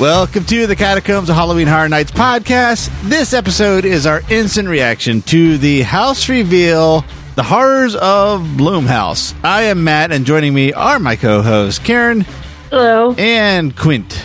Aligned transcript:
Welcome 0.00 0.44
to 0.46 0.66
the 0.66 0.74
Catacombs 0.74 1.28
of 1.28 1.36
Halloween 1.36 1.68
Horror 1.68 1.88
Nights 1.88 2.10
podcast. 2.10 2.90
This 3.08 3.32
episode 3.32 3.84
is 3.84 4.04
our 4.04 4.22
instant 4.30 4.68
reaction 4.68 5.22
to 5.22 5.58
the 5.58 5.82
house 5.82 6.28
reveal, 6.28 7.04
The 7.36 7.44
Horrors 7.44 7.94
of 7.94 8.40
Bloomhouse. 8.56 9.32
I 9.44 9.64
am 9.64 9.84
Matt, 9.84 10.10
and 10.10 10.24
joining 10.26 10.54
me 10.54 10.72
are 10.72 10.98
my 10.98 11.14
co-hosts 11.14 11.78
Karen 11.78 12.22
Hello. 12.70 13.14
and 13.16 13.76
Quint. 13.76 14.24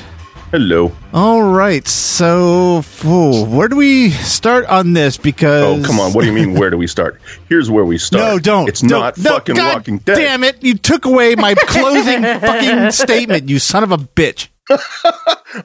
Hello. 0.52 0.94
All 1.14 1.44
right, 1.44 1.86
so 1.86 2.81
phew, 2.81 3.44
where 3.44 3.67
do 3.67 3.76
we 3.76 4.12
start 4.12 4.66
on 4.67 4.94
this? 4.94 5.20
Oh, 5.20 5.22
because 5.22 5.84
Oh, 5.84 5.86
come 5.86 6.00
on. 6.00 6.14
What 6.14 6.22
do 6.22 6.28
you 6.28 6.34
mean, 6.34 6.53
where 6.53 6.70
do 6.70 6.78
we 6.78 6.88
start? 6.88 7.20
Here's 7.50 7.70
where 7.70 7.84
we 7.84 7.98
start. 7.98 8.23
No, 8.23 8.40
don't. 8.40 8.70
It's 8.70 8.80
don't, 8.80 9.02
not 9.02 9.18
no, 9.18 9.31
fucking 9.31 9.56
God 9.56 9.75
Walking 9.75 9.98
Dead. 9.98 10.16
Damn 10.16 10.45
it! 10.45 10.64
You 10.64 10.75
took 10.75 11.03
away 11.03 11.36
my 11.36 11.53
closing 11.53 12.22
fucking 12.23 12.92
statement. 12.92 13.50
You 13.50 13.59
son 13.59 13.84
of 13.84 13.92
a 13.92 13.98
bitch. 13.98 14.48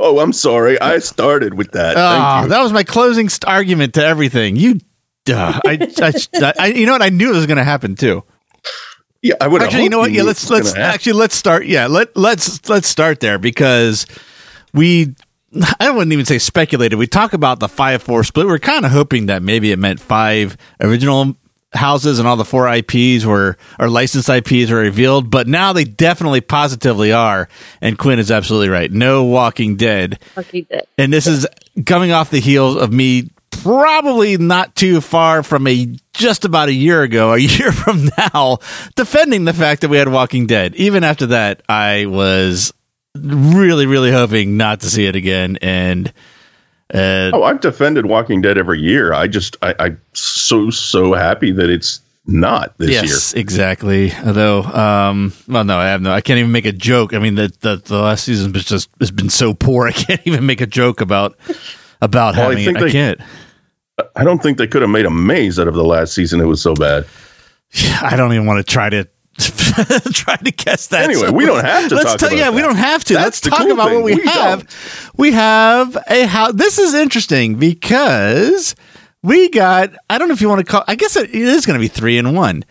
Oh, 0.01 0.21
I'm 0.21 0.33
sorry. 0.33 0.81
I 0.81 1.01
started 1.01 1.55
with 1.55 1.73
that. 1.73 1.95
Thank 1.95 1.99
ah, 1.99 2.43
you. 2.45 2.49
that 2.49 2.63
was 2.63 2.73
my 2.73 2.85
closing 2.85 3.29
st- 3.29 3.47
argument 3.47 3.95
to 3.95 4.05
everything. 4.05 4.57
You, 4.57 4.79
duh. 5.25 5.61
I, 5.67 5.93
I, 6.01 6.53
I, 6.59 6.67
you 6.69 6.87
know 6.87 6.93
what? 6.93 7.03
I 7.03 7.11
knew 7.11 7.31
it 7.31 7.35
was 7.35 7.47
going 7.47 7.59
to 7.59 7.65
happen 7.65 7.97
too. 7.97 8.25
yeah, 9.21 9.35
I 9.41 9.49
would 9.49 9.61
Actually, 9.61 9.83
you 9.83 9.91
know 9.91 9.99
what? 9.99 10.13
Yeah, 10.13 10.23
let's 10.23 10.49
let's 10.49 10.75
actually 10.75 11.15
let's 11.15 11.35
start. 11.35 11.67
Yeah, 11.67 11.89
let 11.89 12.17
let's 12.17 12.67
let's 12.71 12.89
start 12.89 13.21
there 13.21 13.39
because 13.39 14.07
we. 14.73 15.15
I 15.81 15.91
wouldn't 15.91 16.13
even 16.13 16.25
say 16.25 16.39
speculated. 16.39 16.97
We 16.97 17.07
talk 17.07 17.35
about 17.35 17.61
the 17.61 17.69
five 17.69 18.03
four 18.03 18.25
split. 18.25 18.47
We're 18.47 18.59
kind 18.59 18.87
of 18.87 18.91
hoping 18.91 19.27
that 19.27 19.43
maybe 19.43 19.71
it 19.71 19.79
meant 19.79 20.01
five 20.01 20.57
original 20.81 21.37
houses 21.75 22.19
and 22.19 22.29
all 22.29 22.37
the 22.37 22.45
four 22.45 22.73
IPs 22.73 23.25
were 23.25 23.57
or 23.79 23.89
licensed 23.89 24.29
IPs 24.29 24.71
were 24.71 24.79
revealed, 24.79 25.31
but 25.31 25.47
now 25.49 25.73
they 25.73 25.85
definitely 25.85 26.41
positively 26.41 27.13
are. 27.13 27.49
And 27.81 27.99
Quint 27.99 28.21
is 28.21 28.31
absolutely 28.31 28.69
right. 28.69 28.91
No 28.91 29.25
Walking 29.25 29.77
Dead. 29.77 30.21
Fucking 30.35 30.67
dead. 30.71 30.87
And 30.99 31.13
this 31.13 31.27
is 31.27 31.47
coming 31.87 32.13
off 32.13 32.31
the 32.31 32.41
heels 32.41 32.77
of 32.77 32.93
me 32.93 33.31
probably 33.51 34.37
not 34.39 34.75
too 34.75 35.01
far 35.01 35.43
from 35.43 35.67
a 35.67 35.87
just 36.15 36.45
about 36.45 36.69
a 36.69 36.73
year 36.73 37.03
ago, 37.03 37.33
a 37.33 37.39
year 37.39 37.73
from 37.73 38.09
now, 38.19 38.59
defending 38.97 39.45
the 39.45 39.53
fact 39.53 39.83
that 39.83 39.89
we 39.89 39.97
had 39.97 40.09
Walking 40.09 40.47
Dead. 40.47 40.75
Even 40.75 41.05
after 41.05 41.27
that, 41.27 41.63
I 41.69 42.07
was 42.07 42.73
really, 43.17 43.87
really 43.87 44.11
hoping 44.13 44.57
not 44.57 44.81
to 44.81 44.91
see 44.91 45.07
it 45.07 45.17
again. 45.17 45.59
And 45.63 46.09
uh, 46.93 47.31
Oh, 47.33 47.43
I've 47.43 47.61
defended 47.61 48.07
Walking 48.07 48.41
Dead 48.41 48.59
every 48.59 48.81
year. 48.81 49.13
I 49.13 49.27
just, 49.27 49.57
I, 49.63 49.75
I'm 49.79 50.01
so, 50.13 50.71
so 50.71 51.13
happy 51.15 51.53
that 51.53 51.71
it's 51.71 52.01
not 52.27 52.77
this 52.79 52.91
year. 52.91 53.03
yes, 53.03 53.35
exactly. 53.35 54.13
Although, 54.25 54.63
um, 54.63 55.33
well, 55.49 55.65
no, 55.65 55.77
I 55.79 55.87
have 55.87 56.01
no. 56.01 56.13
I 56.13 56.21
can't 56.21 56.39
even 56.39 56.53
make 56.53 56.67
a 56.67 56.73
joke. 56.73 57.15
I 57.15 57.19
mean, 57.19 57.35
the 57.35 57.53
the, 57.61 57.77
the 57.77 57.99
last 57.99 58.25
season 58.25 58.55
has 58.55 58.65
just 58.65 58.89
has 59.01 59.11
been 59.11 59.29
so 59.31 59.55
poor. 59.55 59.87
I 59.89 59.93
can't 59.93 60.21
even 60.25 60.47
make 60.47 60.61
a 60.61 60.67
joke 60.67 61.01
about 61.01 61.37
about 62.01 62.37
Well, 62.37 62.47
I 62.47 62.51
having 62.51 62.65
think 62.65 62.79
it. 62.79 62.85
I 62.85 62.91
can't. 62.91 63.21
I 64.17 64.25
don't 64.25 64.41
think 64.43 64.59
they 64.59 64.67
could 64.69 64.83
have 64.83 64.91
made 64.91 65.05
a 65.05 65.11
maze 65.11 65.59
out 65.59 65.67
of 65.69 65.75
the 65.75 65.85
last 65.85 66.15
season. 66.15 66.41
It 66.41 66.45
was 66.45 66.63
so 66.63 66.75
bad. 66.75 67.07
I 68.03 68.15
don't 68.17 68.33
even 68.33 68.47
want 68.47 68.65
to 68.65 68.73
try 68.73 68.89
to 68.89 69.09
try 70.13 70.37
to 70.37 70.51
guess 70.51 70.89
that. 70.89 71.05
Anyway, 71.11 71.31
we 71.31 71.47
don't 71.47 71.65
have 71.65 71.89
to 71.89 71.95
Let's 71.95 72.17
tell. 72.17 72.33
Yeah, 72.33 72.51
we 72.51 72.61
don't 72.61 72.77
have 72.77 73.05
to. 73.05 73.15
That's 73.15 73.45
Let's 73.45 73.57
talk 73.57 73.59
cool 73.67 73.73
about 73.73 73.89
thing. 73.89 73.97
what 74.03 74.05
we, 74.05 74.15
We 74.17 74.27
have. 74.27 74.61
don't. 74.61 75.19
We 75.19 75.33
have 75.33 75.97
a 76.09 76.27
house. 76.27 76.53
This 76.55 76.79
is 76.79 76.95
interesting 76.95 77.57
because 77.57 78.75
we 79.23 79.49
got. 79.49 79.91
I 80.11 80.19
don't 80.19 80.29
know 80.29 80.35
if 80.35 80.41
you 80.41 80.49
want 80.49 80.61
to 80.61 80.71
call. 80.71 80.85
I 80.87 80.95
guess 80.95 81.17
it 81.17 81.31
is 81.31 81.65
going 81.67 81.79
to 81.79 81.83
be 81.83 81.89
three 81.89 82.19
in 82.19 82.35
one. 82.35 82.65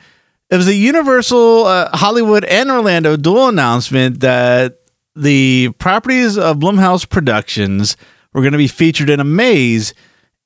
It 0.50 0.58
was 0.58 0.68
a 0.68 0.76
Universal 0.76 1.66
uh, 1.66 1.98
Hollywood 1.98 2.44
and 2.44 2.70
Orlando 2.70 3.16
dual 3.16 3.48
announcement 3.48 4.20
that 4.20 4.80
the 5.16 5.72
properties 5.80 6.38
of 6.38 6.58
Blumhouse 6.58 7.08
Productions 7.10 7.96
were 8.34 8.42
going 8.42 8.52
to 8.52 8.58
be 8.58 8.68
featured 8.68 9.10
in 9.10 9.20
a 9.20 9.24
maze. 9.26 9.94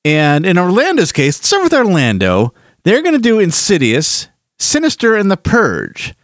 And 0.04 0.46
in 0.46 0.56
Orlando's 0.58 1.10
case, 1.12 1.38
let's 1.38 1.48
start 1.48 1.64
with 1.64 1.74
Orlando. 1.74 2.54
They're 2.84 3.02
going 3.02 3.14
to 3.16 3.20
do 3.20 3.40
Insidious, 3.40 4.28
Sinister, 4.58 5.14
and 5.14 5.30
The 5.30 5.36
Purge. 5.36 6.14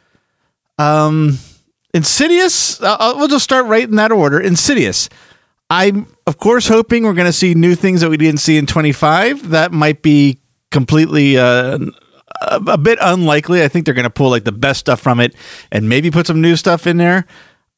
Um, 0.79 1.39
Insidious. 1.95 2.81
Uh, 2.83 2.97
uh, 2.99 3.15
we'll 3.17 3.29
just 3.29 3.45
start 3.45 3.67
right 3.67 3.85
in 3.85 3.97
that 3.97 4.13
order. 4.13 4.41
Insidious. 4.41 5.09
I'm 5.69 6.07
of 6.27 6.39
course 6.39 6.69
hoping 6.69 7.05
we're 7.05 7.15
going 7.15 7.27
to 7.27 7.33
see 7.33 7.55
new 7.55 7.75
things 7.75 8.01
that 8.03 8.11
we 8.11 8.17
didn't 8.17 8.41
see 8.41 8.57
in 8.57 8.67
25. 8.67 9.51
That 9.51 9.73
might 9.73 10.03
be 10.03 10.39
completely 10.71 11.37
uh, 11.39 11.79
a, 12.43 12.57
a 12.67 12.79
bit 12.79 12.99
unlikely. 13.01 13.63
I 13.63 13.69
think 13.69 13.85
they're 13.85 13.95
going 13.95 14.05
to 14.05 14.11
pull 14.11 14.31
like 14.31 14.45
the 14.45 14.53
best 14.53 14.81
stuff 14.81 15.01
from 15.01 15.21
it 15.21 15.35
and 15.71 15.89
maybe 15.89 16.11
put 16.11 16.27
some 16.27 16.41
new 16.41 16.57
stuff 16.57 16.87
in 16.87 16.97
there. 16.99 17.27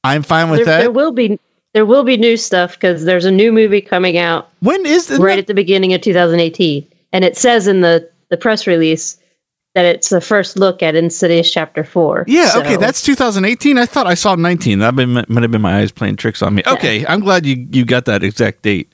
I'm 0.02 0.22
fine 0.22 0.50
with 0.50 0.58
There, 0.60 0.66
that. 0.66 0.80
there 0.80 0.90
will 0.90 1.12
be 1.12 1.38
there 1.72 1.86
will 1.86 2.04
be 2.04 2.16
new 2.16 2.36
stuff 2.36 2.74
because 2.74 3.04
there's 3.04 3.24
a 3.24 3.30
new 3.32 3.50
movie 3.52 3.80
coming 3.80 4.16
out 4.16 4.48
when 4.60 4.84
is 4.86 5.06
the 5.08 5.16
right 5.16 5.38
at 5.38 5.46
the 5.48 5.54
beginning 5.54 5.92
of 5.92 6.00
2018, 6.02 6.86
and 7.12 7.24
it 7.24 7.36
says 7.36 7.66
in 7.66 7.80
the 7.80 8.08
the 8.28 8.36
press 8.36 8.66
release 8.66 9.16
that 9.74 9.84
it's 9.84 10.08
the 10.08 10.20
first 10.20 10.56
look 10.56 10.82
at 10.82 10.94
Insidious 10.94 11.50
Chapter 11.50 11.84
Four. 11.84 12.24
Yeah, 12.28 12.46
So- 12.48 12.60
okay, 12.60 12.76
that's 12.76 13.02
2018. 13.02 13.76
I 13.78 13.86
thought 13.86 14.06
I 14.06 14.14
saw 14.14 14.34
19. 14.34 14.78
That 14.78 14.94
might 14.94 15.42
have 15.42 15.50
been 15.50 15.60
my 15.62 15.78
eyes 15.80 15.92
playing 15.92 16.16
tricks 16.16 16.42
on 16.42 16.54
me. 16.54 16.62
Okay, 16.66 17.04
I'm 17.06 17.20
glad 17.20 17.44
you 17.44 17.66
you 17.72 17.84
got 17.84 18.04
that 18.06 18.22
exact 18.22 18.62
date. 18.62 18.90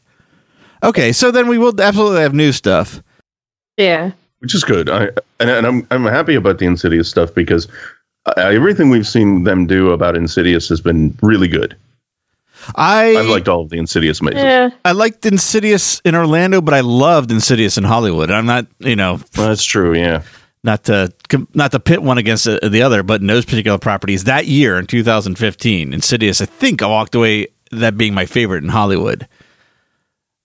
Okay, 0.83 1.13
so 1.13 1.31
then 1.31 1.47
we 1.49 1.59
will 1.59 1.79
absolutely 1.81 2.23
have 2.23 2.35
new 2.35 2.53
stuff. 2.53 3.03
yeah. 3.77 4.13
which 4.39 4.55
is 4.55 4.65
good. 4.65 4.89
I 4.89 5.09
and, 5.39 5.51
and 5.51 5.67
I'm 5.67 5.87
I'm 5.91 6.05
happy 6.05 6.35
about 6.35 6.59
the 6.59 6.65
Insidious 6.65 7.09
stuff 7.11 7.35
because 7.35 7.69
uh, 8.27 8.33
everything 8.37 8.89
we've 8.89 9.07
seen 9.07 9.45
them 9.45 9.67
do 9.67 9.91
about 9.91 10.17
Insidious 10.17 10.69
has 10.71 10.81
been 10.81 11.17
really 11.23 11.49
good. 11.49 11.77
I 12.77 13.17
I've 13.17 13.27
liked 13.27 13.49
all 13.49 13.63
of 13.63 13.69
the 13.71 13.77
Insidious 13.79 14.23
mazes. 14.23 14.43
Yeah, 14.43 14.71
I 14.85 14.93
liked 14.93 15.27
Insidious 15.27 16.01
in 16.07 16.15
Orlando, 16.15 16.61
but 16.63 16.73
I 16.73 16.81
loved 16.81 17.31
Insidious 17.31 17.77
in 17.77 17.85
Hollywood. 17.85 18.31
I'm 18.31 18.47
not, 18.47 18.67
you 18.79 18.97
know, 18.97 19.21
Well, 19.37 19.49
that's 19.49 19.65
true. 19.65 19.95
Yeah, 19.95 20.23
not 20.63 20.85
to 20.85 21.13
not 21.55 21.73
to 21.73 21.81
pit 21.81 22.03
one 22.03 22.19
against 22.19 22.45
the, 22.45 22.61
the 22.69 22.83
other, 22.83 23.03
but 23.03 23.21
in 23.21 23.27
those 23.27 23.45
particular 23.45 23.79
properties 23.79 24.25
that 24.25 24.47
year 24.47 24.79
in 24.79 24.87
2015, 24.87 25.93
Insidious, 25.95 26.41
I 26.41 26.47
think 26.47 26.83
I 26.83 26.87
walked 26.87 27.15
away 27.15 27.49
that 27.73 27.97
being 27.97 28.15
my 28.15 28.27
favorite 28.27 28.63
in 28.65 28.71
Hollywood. 28.71 29.27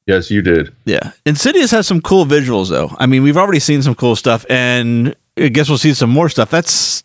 yes, 0.07 0.29
you 0.31 0.41
did. 0.41 0.73
Yeah. 0.85 1.11
Insidious 1.25 1.71
has 1.71 1.87
some 1.87 2.01
cool 2.01 2.25
visuals 2.25 2.69
though. 2.69 2.95
I 2.99 3.05
mean, 3.07 3.23
we've 3.23 3.37
already 3.37 3.59
seen 3.59 3.81
some 3.81 3.95
cool 3.95 4.15
stuff 4.15 4.45
and 4.49 5.15
I 5.37 5.49
guess 5.49 5.67
we'll 5.67 5.77
see 5.77 5.93
some 5.93 6.11
more 6.11 6.29
stuff. 6.29 6.49
That's 6.49 7.03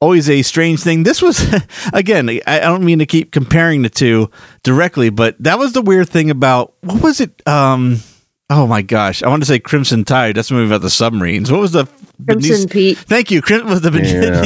always 0.00 0.28
a 0.28 0.42
strange 0.42 0.80
thing. 0.82 1.04
This 1.04 1.22
was 1.22 1.46
again, 1.94 2.28
I, 2.28 2.42
I 2.46 2.60
don't 2.60 2.84
mean 2.84 2.98
to 2.98 3.06
keep 3.06 3.32
comparing 3.32 3.82
the 3.82 3.88
two 3.88 4.30
directly, 4.64 5.08
but 5.08 5.36
that 5.42 5.58
was 5.58 5.72
the 5.72 5.82
weird 5.82 6.08
thing 6.10 6.28
about 6.30 6.74
what 6.82 7.02
was 7.02 7.20
it 7.20 7.46
um 7.48 8.00
Oh 8.50 8.66
my 8.66 8.82
gosh! 8.82 9.22
I 9.22 9.28
want 9.28 9.42
to 9.42 9.46
say 9.46 9.58
Crimson 9.58 10.04
Tide. 10.04 10.36
That's 10.36 10.50
a 10.50 10.54
movie 10.54 10.66
about 10.66 10.82
the 10.82 10.90
submarines. 10.90 11.50
What 11.50 11.62
was 11.62 11.72
the 11.72 11.86
Crimson 12.26 12.68
Peak. 12.68 12.98
Thank 12.98 13.30
you. 13.30 13.42
Crim- 13.42 13.66
was 13.66 13.80
the, 13.80 13.90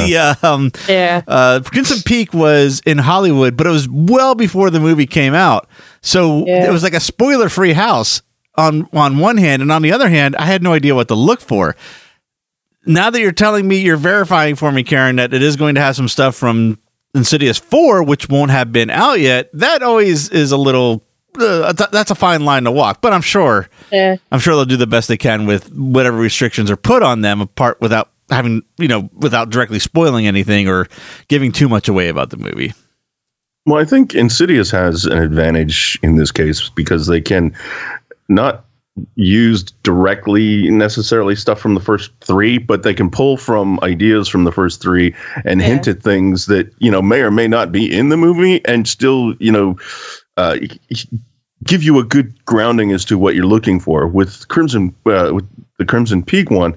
Yeah. 0.07 0.33
the 0.35 0.47
um, 0.47 0.71
Yeah. 0.87 1.21
uh, 1.27 1.59
Crimson 1.63 1.99
Peak 2.05 2.33
was 2.33 2.81
in 2.85 2.97
Hollywood, 2.97 3.55
but 3.57 3.67
it 3.67 3.71
was 3.71 3.87
well 3.89 4.35
before 4.35 4.69
the 4.69 4.79
movie 4.79 5.05
came 5.05 5.33
out. 5.33 5.67
So 6.01 6.45
Yeah. 6.47 6.67
it 6.67 6.71
was 6.71 6.83
like 6.83 6.93
a 6.93 6.99
spoiler 6.99 7.49
free 7.49 7.73
house 7.73 8.21
on 8.57 8.87
on 8.93 9.17
one 9.19 9.37
hand, 9.37 9.61
and 9.61 9.71
on 9.71 9.81
the 9.81 9.91
other 9.91 10.09
hand, 10.09 10.35
I 10.35 10.45
had 10.45 10.63
no 10.63 10.73
idea 10.73 10.95
what 10.95 11.07
to 11.09 11.15
look 11.15 11.41
for. 11.41 11.75
Now 12.85 13.09
that 13.09 13.19
you're 13.19 13.31
telling 13.31 13.67
me, 13.67 13.79
you're 13.81 13.97
verifying 13.97 14.55
for 14.55 14.71
me, 14.71 14.83
Karen, 14.83 15.17
that 15.17 15.33
it 15.33 15.43
is 15.43 15.55
going 15.55 15.75
to 15.75 15.81
have 15.81 15.95
some 15.95 16.07
stuff 16.07 16.35
from 16.35 16.79
Insidious 17.13 17.57
Four, 17.57 18.03
which 18.03 18.29
won't 18.29 18.51
have 18.51 18.71
been 18.71 18.89
out 18.89 19.19
yet. 19.19 19.49
That 19.53 19.83
always 19.83 20.29
is 20.29 20.51
a 20.51 20.57
little. 20.57 21.03
Uh, 21.37 21.71
that's 21.73 22.11
a 22.11 22.15
fine 22.15 22.43
line 22.45 22.63
to 22.63 22.71
walk, 22.71 23.01
but 23.01 23.13
I'm 23.13 23.21
sure 23.21 23.69
Yeah. 23.91 24.15
I'm 24.31 24.39
sure 24.39 24.55
they'll 24.55 24.65
do 24.65 24.77
the 24.77 24.87
best 24.87 25.07
they 25.07 25.17
can 25.17 25.45
with 25.45 25.71
whatever 25.73 26.17
restrictions 26.17 26.71
are 26.71 26.75
put 26.77 27.03
on 27.03 27.21
them, 27.21 27.41
apart 27.41 27.79
without 27.81 28.09
having 28.29 28.61
you 28.77 28.87
know 28.87 29.09
without 29.13 29.49
directly 29.49 29.79
spoiling 29.79 30.27
anything 30.27 30.67
or 30.67 30.87
giving 31.27 31.51
too 31.51 31.69
much 31.69 31.87
away 31.87 32.09
about 32.09 32.29
the 32.29 32.37
movie. 32.37 32.73
Well, 33.65 33.79
I 33.81 33.85
think 33.85 34.15
Insidious 34.15 34.71
has 34.71 35.05
an 35.05 35.19
advantage 35.19 35.99
in 36.01 36.15
this 36.15 36.31
case 36.31 36.69
because 36.69 37.07
they 37.07 37.21
can 37.21 37.55
not 38.27 38.65
use 39.15 39.63
directly 39.83 40.69
necessarily 40.69 41.35
stuff 41.35 41.59
from 41.59 41.73
the 41.73 41.79
first 41.79 42.11
three, 42.21 42.57
but 42.57 42.83
they 42.83 42.93
can 42.93 43.09
pull 43.09 43.37
from 43.37 43.79
ideas 43.81 44.27
from 44.27 44.43
the 44.43 44.51
first 44.51 44.81
three 44.81 45.15
and 45.45 45.61
Yeah. 45.61 45.67
hint 45.67 45.87
at 45.87 46.01
things 46.03 46.47
that 46.47 46.73
you 46.79 46.91
know 46.91 47.01
may 47.01 47.21
or 47.21 47.31
may 47.31 47.47
not 47.47 47.71
be 47.71 47.85
in 47.95 48.09
the 48.09 48.17
movie, 48.17 48.61
and 48.65 48.87
still 48.87 49.35
you 49.39 49.51
know 49.51 49.77
uh, 50.39 50.57
give 51.63 51.83
you 51.83 51.99
a 51.99 52.03
good 52.03 52.33
grounding 52.45 52.91
as 52.91 53.03
to 53.05 53.17
what 53.17 53.35
you're 53.35 53.45
looking 53.45 53.79
for. 53.79 54.07
With 54.07 54.47
Crimson, 54.47 54.95
uh, 55.05 55.31
with 55.33 55.47
the 55.77 55.85
Crimson 55.85 56.23
Peak 56.23 56.49
one. 56.49 56.75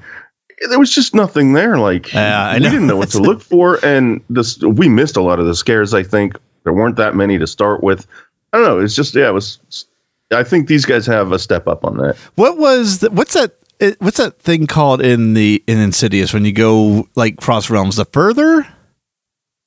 There 0.68 0.78
was 0.78 0.94
just 0.94 1.14
nothing 1.14 1.54
there. 1.54 1.78
Like 1.78 2.14
I 2.14 2.54
we 2.54 2.60
didn't 2.60 2.86
know 2.86 2.96
what 2.96 3.10
to 3.10 3.18
look 3.22 3.40
for, 3.42 3.84
and 3.84 4.20
this 4.30 4.60
we 4.60 4.88
missed 4.88 5.16
a 5.16 5.22
lot 5.22 5.40
of 5.40 5.46
the 5.46 5.54
scares. 5.54 5.92
I 5.92 6.02
think 6.02 6.36
there 6.64 6.72
weren't 6.72 6.96
that 6.96 7.14
many 7.14 7.38
to 7.38 7.46
start 7.46 7.82
with. 7.82 8.06
I 8.52 8.58
don't 8.58 8.66
know. 8.66 8.78
It's 8.78 8.94
just 8.94 9.14
yeah. 9.14 9.28
It 9.28 9.34
was. 9.34 9.86
I 10.32 10.44
think 10.44 10.66
these 10.68 10.86
guys 10.86 11.04
have 11.06 11.32
a 11.32 11.38
step 11.38 11.66
up 11.66 11.84
on 11.84 11.98
that. 11.98 12.16
What 12.36 12.56
was 12.58 13.00
the, 13.00 13.10
what's 13.10 13.34
that? 13.34 13.56
What's 13.98 14.18
that 14.18 14.38
thing 14.38 14.68
called 14.68 15.02
in 15.02 15.34
the 15.34 15.62
in 15.66 15.78
Insidious 15.78 16.32
when 16.32 16.44
you 16.44 16.52
go 16.52 17.08
like 17.16 17.38
cross 17.38 17.68
realms? 17.68 17.96
The 17.96 18.04
further 18.04 18.66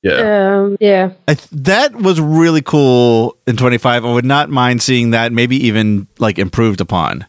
Yeah. 0.06 0.56
Um, 0.58 0.76
yeah. 0.80 1.12
I 1.26 1.34
th- 1.34 1.48
that 1.50 1.94
was 1.96 2.20
really 2.20 2.62
cool 2.62 3.36
in 3.46 3.56
25. 3.56 4.04
I 4.04 4.12
would 4.12 4.24
not 4.24 4.50
mind 4.50 4.82
seeing 4.82 5.10
that, 5.10 5.32
maybe 5.32 5.56
even 5.66 6.06
like 6.18 6.38
improved 6.38 6.80
upon. 6.80 7.26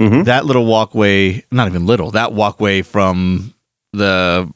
Mhm. 0.00 0.24
That 0.24 0.44
little 0.44 0.66
walkway, 0.66 1.44
not 1.52 1.68
even 1.68 1.86
little, 1.86 2.10
that 2.12 2.32
walkway 2.32 2.82
from 2.82 3.54
the 3.92 4.52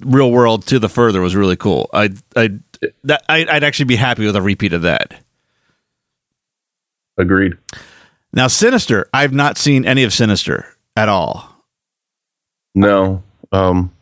real 0.00 0.32
world 0.32 0.66
to 0.66 0.78
the 0.80 0.88
further 0.88 1.20
was 1.20 1.36
really 1.36 1.54
cool. 1.56 1.88
I, 1.92 2.10
I, 2.34 2.50
that 3.04 3.22
I, 3.28 3.46
I'd 3.48 3.62
actually 3.62 3.84
be 3.84 3.96
happy 3.96 4.26
with 4.26 4.34
a 4.34 4.42
repeat 4.42 4.72
of 4.72 4.82
that. 4.82 5.14
Agreed. 7.18 7.52
Now, 8.32 8.48
Sinister, 8.48 9.08
I've 9.14 9.32
not 9.32 9.58
seen 9.58 9.84
any 9.84 10.02
of 10.02 10.12
Sinister 10.12 10.66
at 10.96 11.08
all. 11.08 11.48
No. 12.74 13.22
Um. 13.52 13.92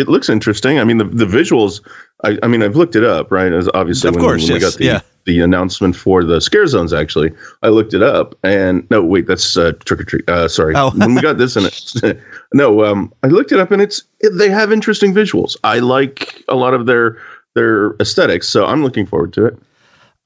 It 0.00 0.08
looks 0.08 0.28
interesting. 0.28 0.78
I 0.80 0.84
mean, 0.84 0.98
the 0.98 1.04
the 1.04 1.26
visuals. 1.26 1.80
I, 2.24 2.38
I 2.42 2.48
mean, 2.48 2.62
I've 2.62 2.76
looked 2.76 2.96
it 2.96 3.04
up. 3.04 3.30
Right, 3.30 3.52
as 3.52 3.68
obviously 3.74 4.08
Of 4.08 4.16
when, 4.16 4.24
course, 4.24 4.42
when 4.42 4.54
we 4.54 4.60
yes, 4.60 4.72
got 4.72 4.78
the 4.78 4.84
yeah. 4.84 5.00
the 5.26 5.40
announcement 5.40 5.94
for 5.96 6.24
the 6.24 6.40
scare 6.40 6.66
zones. 6.66 6.92
Actually, 6.92 7.32
I 7.62 7.68
looked 7.68 7.94
it 7.94 8.02
up, 8.02 8.34
and 8.42 8.86
no, 8.90 9.02
wait, 9.02 9.26
that's 9.26 9.56
uh, 9.56 9.72
trick 9.84 10.00
or 10.00 10.04
treat. 10.04 10.28
Uh, 10.28 10.48
sorry, 10.48 10.74
Oh. 10.76 10.90
when 10.96 11.14
we 11.14 11.20
got 11.20 11.38
this 11.38 11.56
in 11.56 11.64
it. 11.66 12.20
no, 12.54 12.84
um, 12.84 13.12
I 13.22 13.28
looked 13.28 13.52
it 13.52 13.60
up, 13.60 13.70
and 13.70 13.80
it's 13.82 14.02
it, 14.20 14.30
they 14.38 14.48
have 14.48 14.72
interesting 14.72 15.14
visuals. 15.14 15.56
I 15.64 15.78
like 15.78 16.42
a 16.48 16.56
lot 16.56 16.74
of 16.74 16.86
their 16.86 17.18
their 17.54 17.92
aesthetics, 18.00 18.48
so 18.48 18.66
I'm 18.66 18.82
looking 18.82 19.06
forward 19.06 19.32
to 19.34 19.46
it. 19.46 19.58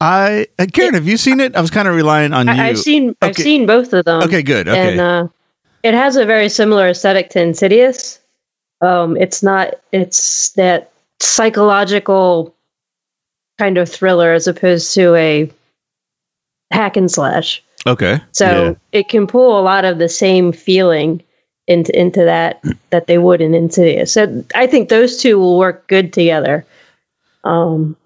I, 0.00 0.48
uh, 0.58 0.66
Karen, 0.72 0.94
have 0.94 1.06
you 1.06 1.16
seen 1.16 1.40
it? 1.40 1.56
I 1.56 1.60
was 1.60 1.70
kind 1.70 1.88
of 1.88 1.94
relying 1.94 2.32
on 2.32 2.46
you. 2.46 2.52
I, 2.52 2.68
I've 2.68 2.78
seen 2.78 3.16
I've 3.22 3.36
seen 3.36 3.66
both 3.66 3.92
of 3.92 4.04
them. 4.04 4.22
Okay, 4.22 4.42
good. 4.42 4.68
Okay. 4.68 4.92
And 4.92 5.00
uh, 5.00 5.28
it 5.82 5.94
has 5.94 6.16
a 6.16 6.26
very 6.26 6.48
similar 6.48 6.88
aesthetic 6.88 7.30
to 7.30 7.40
Insidious. 7.40 8.20
Um, 8.84 9.16
it's 9.16 9.42
not. 9.42 9.74
It's 9.92 10.50
that 10.52 10.90
psychological 11.20 12.54
kind 13.58 13.78
of 13.78 13.88
thriller 13.88 14.32
as 14.32 14.46
opposed 14.46 14.92
to 14.94 15.14
a 15.14 15.50
hack 16.70 16.96
and 16.96 17.10
slash. 17.10 17.62
okay. 17.86 18.20
So 18.32 18.46
Yeah. 18.46 18.74
it 18.92 19.08
can 19.08 19.26
pull 19.26 19.58
a 19.58 19.62
lot 19.62 19.84
of 19.84 19.98
the 19.98 20.08
same 20.08 20.52
feeling 20.52 21.22
into 21.66 21.98
into 21.98 22.24
that 22.24 22.62
that 22.90 23.06
they 23.06 23.18
would 23.18 23.40
in 23.40 23.54
Insidious. 23.54 24.12
So 24.12 24.44
I 24.54 24.66
think 24.66 24.88
those 24.88 25.16
two 25.22 25.38
will 25.38 25.58
work 25.58 25.86
good 25.88 26.12
together. 26.12 26.64
Um, 27.44 27.96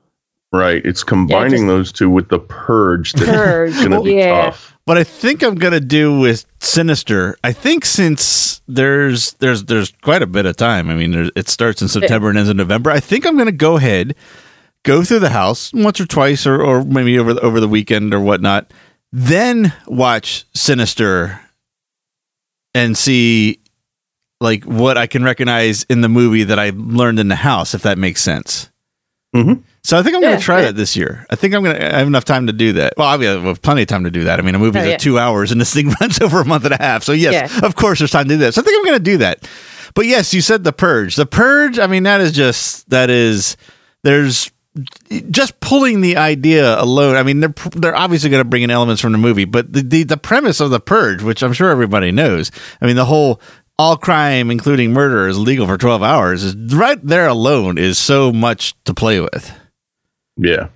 Right, 0.50 0.82
it's 0.84 1.04
combining 1.04 1.50
just- 1.50 1.66
those 1.66 1.92
two 1.92 2.08
with 2.08 2.28
the 2.30 2.38
purge 2.38 3.12
that's 3.12 3.26
Purge, 3.30 3.74
going 3.74 3.90
to 3.90 4.00
be 4.02 4.14
yeah. 4.14 4.46
tough. 4.46 4.74
What 4.86 4.96
I 4.96 5.04
think 5.04 5.42
I'm 5.42 5.56
gonna 5.56 5.80
do 5.80 6.18
with 6.18 6.46
Sinister, 6.60 7.36
I 7.44 7.52
think 7.52 7.84
since 7.84 8.62
there's 8.66 9.32
there's 9.34 9.64
there's 9.64 9.92
quite 10.00 10.22
a 10.22 10.26
bit 10.26 10.46
of 10.46 10.56
time. 10.56 10.88
I 10.88 10.94
mean, 10.94 11.10
there's, 11.10 11.30
it 11.36 11.50
starts 11.50 11.82
in 11.82 11.88
September 11.88 12.30
and 12.30 12.38
ends 12.38 12.48
in 12.48 12.56
November. 12.56 12.90
I 12.90 12.98
think 12.98 13.26
I'm 13.26 13.36
gonna 13.36 13.52
go 13.52 13.76
ahead, 13.76 14.14
go 14.86 15.04
through 15.04 15.18
the 15.18 15.28
house 15.28 15.74
once 15.74 16.00
or 16.00 16.06
twice, 16.06 16.46
or 16.46 16.62
or 16.62 16.82
maybe 16.84 17.18
over 17.18 17.34
the, 17.34 17.40
over 17.42 17.60
the 17.60 17.68
weekend 17.68 18.14
or 18.14 18.20
whatnot. 18.20 18.72
Then 19.12 19.74
watch 19.86 20.46
Sinister 20.54 21.38
and 22.74 22.96
see 22.96 23.58
like 24.40 24.64
what 24.64 24.96
I 24.96 25.06
can 25.06 25.22
recognize 25.22 25.82
in 25.90 26.00
the 26.00 26.08
movie 26.08 26.44
that 26.44 26.58
I 26.58 26.72
learned 26.74 27.18
in 27.18 27.28
the 27.28 27.36
house, 27.36 27.74
if 27.74 27.82
that 27.82 27.98
makes 27.98 28.22
sense. 28.22 28.70
Mhm. 29.36 29.64
So 29.84 29.98
I 29.98 30.02
think 30.02 30.16
I'm 30.16 30.20
going 30.22 30.36
to 30.36 30.42
try 30.42 30.58
yeah. 30.60 30.66
that 30.66 30.76
this 30.76 30.96
year. 30.96 31.24
I 31.30 31.36
think 31.36 31.54
I'm 31.54 31.62
going 31.62 31.76
to 31.76 31.94
I 31.94 31.98
have 31.98 32.06
enough 32.06 32.24
time 32.24 32.46
to 32.48 32.52
do 32.52 32.72
that. 32.74 32.94
Well, 32.96 33.06
I 33.08 33.16
have 33.24 33.62
plenty 33.62 33.82
of 33.82 33.88
time 33.88 34.04
to 34.04 34.10
do 34.10 34.24
that. 34.24 34.38
I 34.38 34.42
mean, 34.42 34.54
a 34.54 34.58
movie's 34.58 34.82
Oh, 34.82 34.86
yeah. 34.86 34.96
two 34.96 35.18
hours, 35.18 35.50
and 35.52 35.60
this 35.60 35.72
thing 35.72 35.88
runs 36.00 36.20
over 36.20 36.40
a 36.40 36.44
month 36.44 36.64
and 36.64 36.74
a 36.74 36.82
half. 36.82 37.04
So 37.04 37.12
yes, 37.12 37.52
Yeah. 37.52 37.66
of 37.66 37.74
course, 37.76 37.98
there's 38.00 38.10
time 38.10 38.24
to 38.24 38.34
do 38.34 38.38
that. 38.38 38.54
So 38.54 38.60
I 38.60 38.64
think 38.64 38.76
I'm 38.78 38.84
going 38.84 38.98
to 38.98 39.04
do 39.04 39.16
that. 39.18 39.48
But 39.94 40.06
yes, 40.06 40.34
you 40.34 40.40
said 40.42 40.64
the 40.64 40.72
purge. 40.72 41.16
The 41.16 41.26
purge. 41.26 41.78
I 41.78 41.86
mean, 41.86 42.02
that 42.02 42.20
is 42.20 42.32
just 42.32 42.88
that 42.90 43.08
is 43.10 43.56
there's 44.04 44.50
just 45.30 45.58
pulling 45.60 46.02
the 46.02 46.16
idea 46.16 46.80
alone. 46.80 47.16
I 47.16 47.22
mean, 47.22 47.40
they're 47.40 47.54
they're 47.72 47.96
obviously 47.96 48.30
going 48.30 48.42
to 48.42 48.48
bring 48.48 48.62
in 48.62 48.70
elements 48.70 49.00
from 49.00 49.12
the 49.12 49.18
movie, 49.18 49.44
but 49.44 49.72
the, 49.72 49.82
the 49.82 50.02
the 50.04 50.16
premise 50.16 50.60
of 50.60 50.70
the 50.70 50.80
purge, 50.80 51.22
which 51.22 51.42
I'm 51.42 51.52
sure 51.52 51.70
everybody 51.70 52.12
knows. 52.12 52.50
I 52.80 52.86
mean, 52.86 52.96
the 52.96 53.06
whole 53.06 53.40
all 53.78 53.96
crime, 53.96 54.50
including 54.50 54.92
murder, 54.92 55.26
is 55.28 55.38
legal 55.38 55.66
for 55.66 55.78
12 55.78 56.02
hours. 56.02 56.42
Is 56.44 56.74
right 56.74 56.98
there 57.04 57.28
alone 57.28 57.78
is 57.78 57.98
so 57.98 58.32
much 58.32 58.74
to 58.84 58.92
play 58.94 59.20
with. 59.20 59.52
Yeah. 60.38 60.68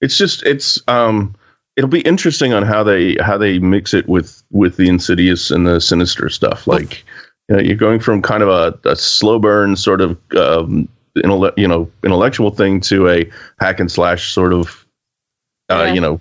It's 0.00 0.16
just 0.16 0.42
it's 0.44 0.80
um 0.88 1.34
it'll 1.76 1.88
be 1.88 2.00
interesting 2.02 2.52
on 2.52 2.62
how 2.64 2.82
they 2.82 3.16
how 3.20 3.38
they 3.38 3.58
mix 3.58 3.94
it 3.94 4.08
with 4.08 4.42
with 4.50 4.76
the 4.76 4.88
insidious 4.88 5.50
and 5.50 5.66
the 5.66 5.80
sinister 5.80 6.28
stuff. 6.28 6.66
Like 6.66 7.04
you 7.48 7.56
know, 7.56 7.62
you're 7.62 7.76
going 7.76 8.00
from 8.00 8.20
kind 8.20 8.42
of 8.42 8.48
a, 8.48 8.78
a 8.88 8.96
slow 8.96 9.38
burn 9.38 9.76
sort 9.76 10.00
of 10.00 10.10
um 10.36 10.88
intelle- 11.16 11.56
you 11.56 11.68
know 11.68 11.90
intellectual 12.04 12.50
thing 12.50 12.80
to 12.82 13.08
a 13.08 13.30
hack 13.60 13.80
and 13.80 13.90
slash 13.90 14.32
sort 14.32 14.52
of 14.52 14.84
uh 15.70 15.84
Yeah. 15.84 15.92
you 15.94 16.00
know 16.00 16.20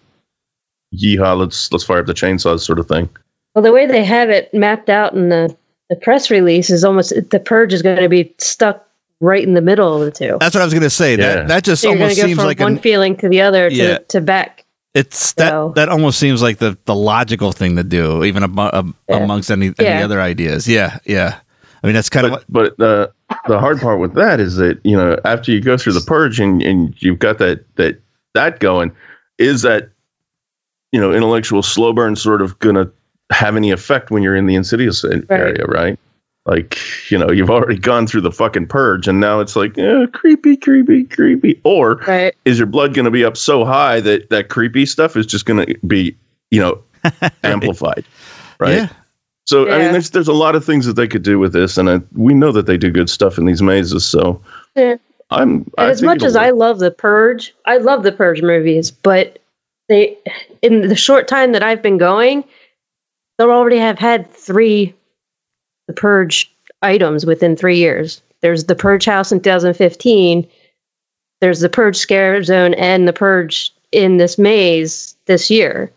yeehaw 0.95 1.37
let's 1.37 1.71
let's 1.71 1.83
fire 1.83 1.99
up 1.99 2.05
the 2.05 2.13
chainsaws 2.13 2.61
sort 2.61 2.79
of 2.79 2.87
thing. 2.87 3.09
Well, 3.55 3.63
the 3.63 3.71
way 3.71 3.85
they 3.85 4.03
have 4.03 4.29
it 4.29 4.53
mapped 4.53 4.89
out 4.89 5.13
in 5.13 5.27
the, 5.29 5.55
the 5.89 5.97
press 5.97 6.31
release 6.31 6.69
is 6.69 6.85
almost 6.85 7.13
the 7.31 7.39
purge 7.39 7.73
is 7.73 7.81
going 7.81 7.97
to 7.97 8.07
be 8.07 8.33
stuck 8.37 8.87
right 9.21 9.43
in 9.43 9.53
the 9.53 9.61
middle 9.61 9.95
of 9.95 10.01
the 10.03 10.11
two. 10.11 10.37
That's 10.39 10.53
what 10.53 10.61
I 10.61 10.65
was 10.65 10.73
going 10.73 10.83
to 10.83 10.89
say. 10.89 11.11
Yeah. 11.11 11.17
That 11.35 11.47
that 11.47 11.63
just 11.63 11.81
So 11.83 11.89
almost 11.89 12.17
go 12.17 12.23
seems 12.25 12.37
from 12.37 12.45
like 12.47 12.59
one 12.59 12.73
an, 12.73 12.79
feeling 12.79 13.15
to 13.17 13.29
the 13.29 13.39
other 13.41 13.69
to, 13.69 13.75
Yeah. 13.75 13.97
to 14.09 14.19
back. 14.19 14.65
it's 14.93 15.33
that 15.33 15.49
So- 15.51 15.71
that 15.75 15.87
almost 15.87 16.19
seems 16.19 16.41
like 16.41 16.57
the 16.57 16.77
the 16.85 16.95
logical 16.95 17.51
thing 17.53 17.77
to 17.77 17.83
do, 17.83 18.23
even 18.25 18.43
amo- 18.43 18.71
um, 18.73 18.95
Yeah. 19.07 19.17
amongst 19.17 19.49
any 19.49 19.67
any 19.79 19.87
Yeah. 19.87 20.03
other 20.03 20.19
ideas. 20.19 20.67
Yeah, 20.67 20.97
yeah. 21.05 21.35
I 21.83 21.87
mean, 21.87 21.93
that's 21.95 22.09
kind 22.09 22.25
of 22.27 22.31
but, 22.31 22.43
what. 22.49 22.77
but 22.77 22.77
the 22.77 23.11
the 23.47 23.59
hard 23.59 23.79
part 23.79 23.99
with 23.99 24.13
that 24.15 24.39
is 24.39 24.57
that 24.57 24.79
you 24.83 24.97
know 24.97 25.17
after 25.23 25.51
you 25.51 25.61
go 25.61 25.77
through 25.77 25.93
the 25.93 26.01
purge 26.01 26.39
and, 26.39 26.61
and 26.61 26.93
you've 26.99 27.19
got 27.19 27.37
that 27.37 27.63
that 27.77 27.99
that 28.33 28.59
going 28.59 28.91
is 29.37 29.61
that 29.61 29.89
you 30.91 30.99
know 30.99 31.13
intellectual 31.13 31.63
slow 31.63 31.93
burn 31.93 32.15
sort 32.15 32.41
of 32.41 32.57
gonna 32.59 32.89
have 33.31 33.55
any 33.55 33.71
effect 33.71 34.11
when 34.11 34.21
you're 34.21 34.35
in 34.35 34.45
the 34.45 34.55
insidious 34.55 35.03
area 35.29 35.63
right 35.65 35.97
like 36.45 36.77
you 37.11 37.17
know 37.17 37.29
you've 37.31 37.49
already 37.51 37.77
gone 37.77 38.07
through 38.07 38.21
the 38.21 38.31
fucking 38.31 38.65
purge 38.67 39.07
and 39.07 39.19
now 39.19 39.39
it's 39.39 39.55
like 39.55 39.77
eh, 39.77 40.05
creepy 40.11 40.57
creepy 40.57 41.03
creepy 41.03 41.59
or 41.63 41.97
Right. 42.07 42.33
is 42.45 42.57
your 42.57 42.65
blood 42.67 42.93
going 42.95 43.05
to 43.05 43.11
be 43.11 43.23
up 43.23 43.37
so 43.37 43.63
high 43.63 43.99
that 44.01 44.29
that 44.31 44.49
creepy 44.49 44.85
stuff 44.85 45.15
is 45.15 45.25
just 45.27 45.45
going 45.45 45.65
to 45.65 45.77
be 45.85 46.15
you 46.49 46.59
know 46.59 46.81
amplified 47.43 48.05
right 48.59 48.73
Yeah. 48.75 48.89
so 49.45 49.71
I 49.71 49.77
mean, 49.79 49.91
there's 49.91 50.09
there's 50.09 50.27
a 50.27 50.33
lot 50.33 50.55
of 50.55 50.65
things 50.65 50.85
that 50.87 50.93
they 50.93 51.07
could 51.07 51.23
do 51.23 51.37
with 51.39 51.53
this, 51.53 51.77
and 51.77 51.89
I, 51.89 51.99
we 52.13 52.33
know 52.33 52.51
that 52.51 52.65
they 52.65 52.77
do 52.77 52.89
good 52.91 53.09
stuff 53.09 53.37
in 53.37 53.45
these 53.45 53.61
mazes. 53.61 54.05
So 54.05 54.41
Yeah. 54.75 54.95
I'm 55.29 55.69
I 55.77 55.89
as 55.89 56.01
much 56.01 56.17
it'll 56.17 56.27
as 56.27 56.35
I 56.35 56.49
love 56.49 56.79
the 56.79 56.91
Purge, 56.91 57.53
I 57.65 57.77
love 57.77 58.03
the 58.03 58.11
Purge 58.11 58.41
movies, 58.41 58.91
but 58.91 59.39
they, 59.89 60.17
in 60.61 60.87
the 60.87 60.95
short 60.95 61.27
time 61.27 61.51
that 61.53 61.63
I've 61.63 61.81
been 61.81 61.97
going, 61.97 62.43
they'll 63.37 63.51
already 63.51 63.77
have 63.77 63.97
had 63.99 64.29
three 64.31 64.93
the 65.87 65.93
Purge 65.93 66.51
items 66.81 67.25
within 67.25 67.55
three 67.55 67.77
years. 67.77 68.21
There's 68.41 68.65
the 68.65 68.75
Purge 68.75 69.05
House 69.05 69.31
in 69.31 69.39
2015. 69.41 70.47
There's 71.41 71.59
the 71.59 71.69
Purge 71.69 71.95
Scare 71.95 72.43
Zone 72.43 72.73
and 72.75 73.07
the 73.07 73.13
Purge 73.13 73.71
in 73.91 74.17
this 74.17 74.37
maze 74.37 75.15
this 75.25 75.49
year. 75.49 75.91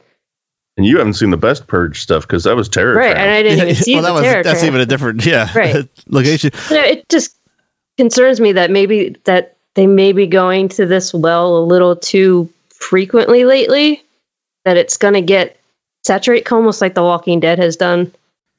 and 0.76 0.84
you 0.86 0.98
haven't 0.98 1.14
seen 1.14 1.30
the 1.30 1.36
best 1.36 1.68
purge 1.68 2.00
stuff 2.02 2.22
because 2.26 2.42
that 2.44 2.56
was 2.56 2.68
terror. 2.68 2.94
Right. 2.96 3.16
And 3.16 3.30
I 3.30 3.42
didn't 3.42 3.60
even 3.60 3.74
see 3.76 3.94
well, 3.94 4.02
the 4.02 4.08
that 4.08 4.14
was 4.14 4.22
terror 4.22 4.42
that's 4.42 4.60
trap. 4.60 4.68
even 4.68 4.80
a 4.80 4.86
different 4.86 5.24
yeah 5.24 5.48
Right. 5.56 5.88
location. 6.08 6.50
You 6.70 6.76
know, 6.76 6.82
it 6.82 7.08
just 7.08 7.36
concerns 7.96 8.40
me 8.40 8.50
that 8.52 8.70
maybe 8.72 9.14
that 9.24 9.56
they 9.74 9.86
may 9.86 10.12
be 10.12 10.26
going 10.26 10.68
to 10.70 10.86
this 10.86 11.14
well 11.14 11.56
a 11.56 11.64
little 11.64 11.94
too 11.94 12.50
frequently 12.70 13.44
lately 13.44 14.02
that 14.64 14.76
it's 14.76 14.96
going 14.96 15.14
to 15.14 15.20
get 15.22 15.56
saturate 16.04 16.50
almost 16.50 16.80
like 16.80 16.94
the 16.94 17.02
walking 17.02 17.38
dead 17.38 17.58
has 17.58 17.76
done 17.76 18.10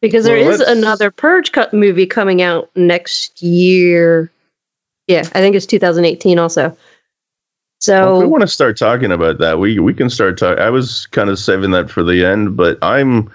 because 0.02 0.26
there 0.26 0.38
Well, 0.38 0.50
is 0.52 0.60
another 0.62 1.12
purge 1.12 1.52
cut 1.52 1.74
movie 1.74 2.06
coming 2.06 2.42
out 2.42 2.70
next 2.76 3.42
year 3.42 4.32
yeah 5.08 5.20
i 5.20 5.40
think 5.40 5.56
it's 5.56 5.66
2018 5.66 6.40
also 6.40 6.76
Well, 8.06 8.16
if 8.16 8.22
we 8.22 8.28
want 8.28 8.42
to 8.42 8.48
start 8.48 8.78
talking 8.78 9.12
about 9.12 9.38
that, 9.40 9.60
we 9.60 9.78
we 9.80 9.94
can 9.94 10.10
start 10.10 10.38
talking. 10.40 10.64
I 10.64 10.70
was 10.72 11.06
kind 11.08 11.30
of 11.30 11.38
saving 11.38 11.72
that 11.72 11.92
for 11.92 12.04
the 12.04 12.26
end, 12.26 12.56
but 12.58 12.80
I'm 12.82 13.30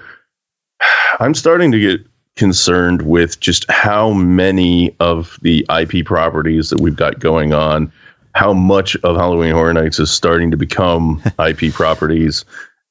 I'm 1.20 1.34
starting 1.34 1.70
to 1.72 1.78
get 1.78 2.04
concerned 2.36 3.02
with 3.02 3.38
just 3.40 3.70
how 3.70 4.12
many 4.12 4.96
of 4.98 5.38
the 5.42 5.64
IP 5.68 6.04
properties 6.06 6.70
that 6.70 6.80
we've 6.80 6.96
got 6.96 7.18
going 7.20 7.52
on, 7.52 7.92
how 8.34 8.52
much 8.52 8.96
of 9.04 9.14
Halloween 9.16 9.52
Horror 9.52 9.74
Nights 9.74 9.98
is 10.00 10.10
starting 10.10 10.50
to 10.50 10.56
become 10.56 11.22
IP 11.38 11.72
properties. 11.72 12.44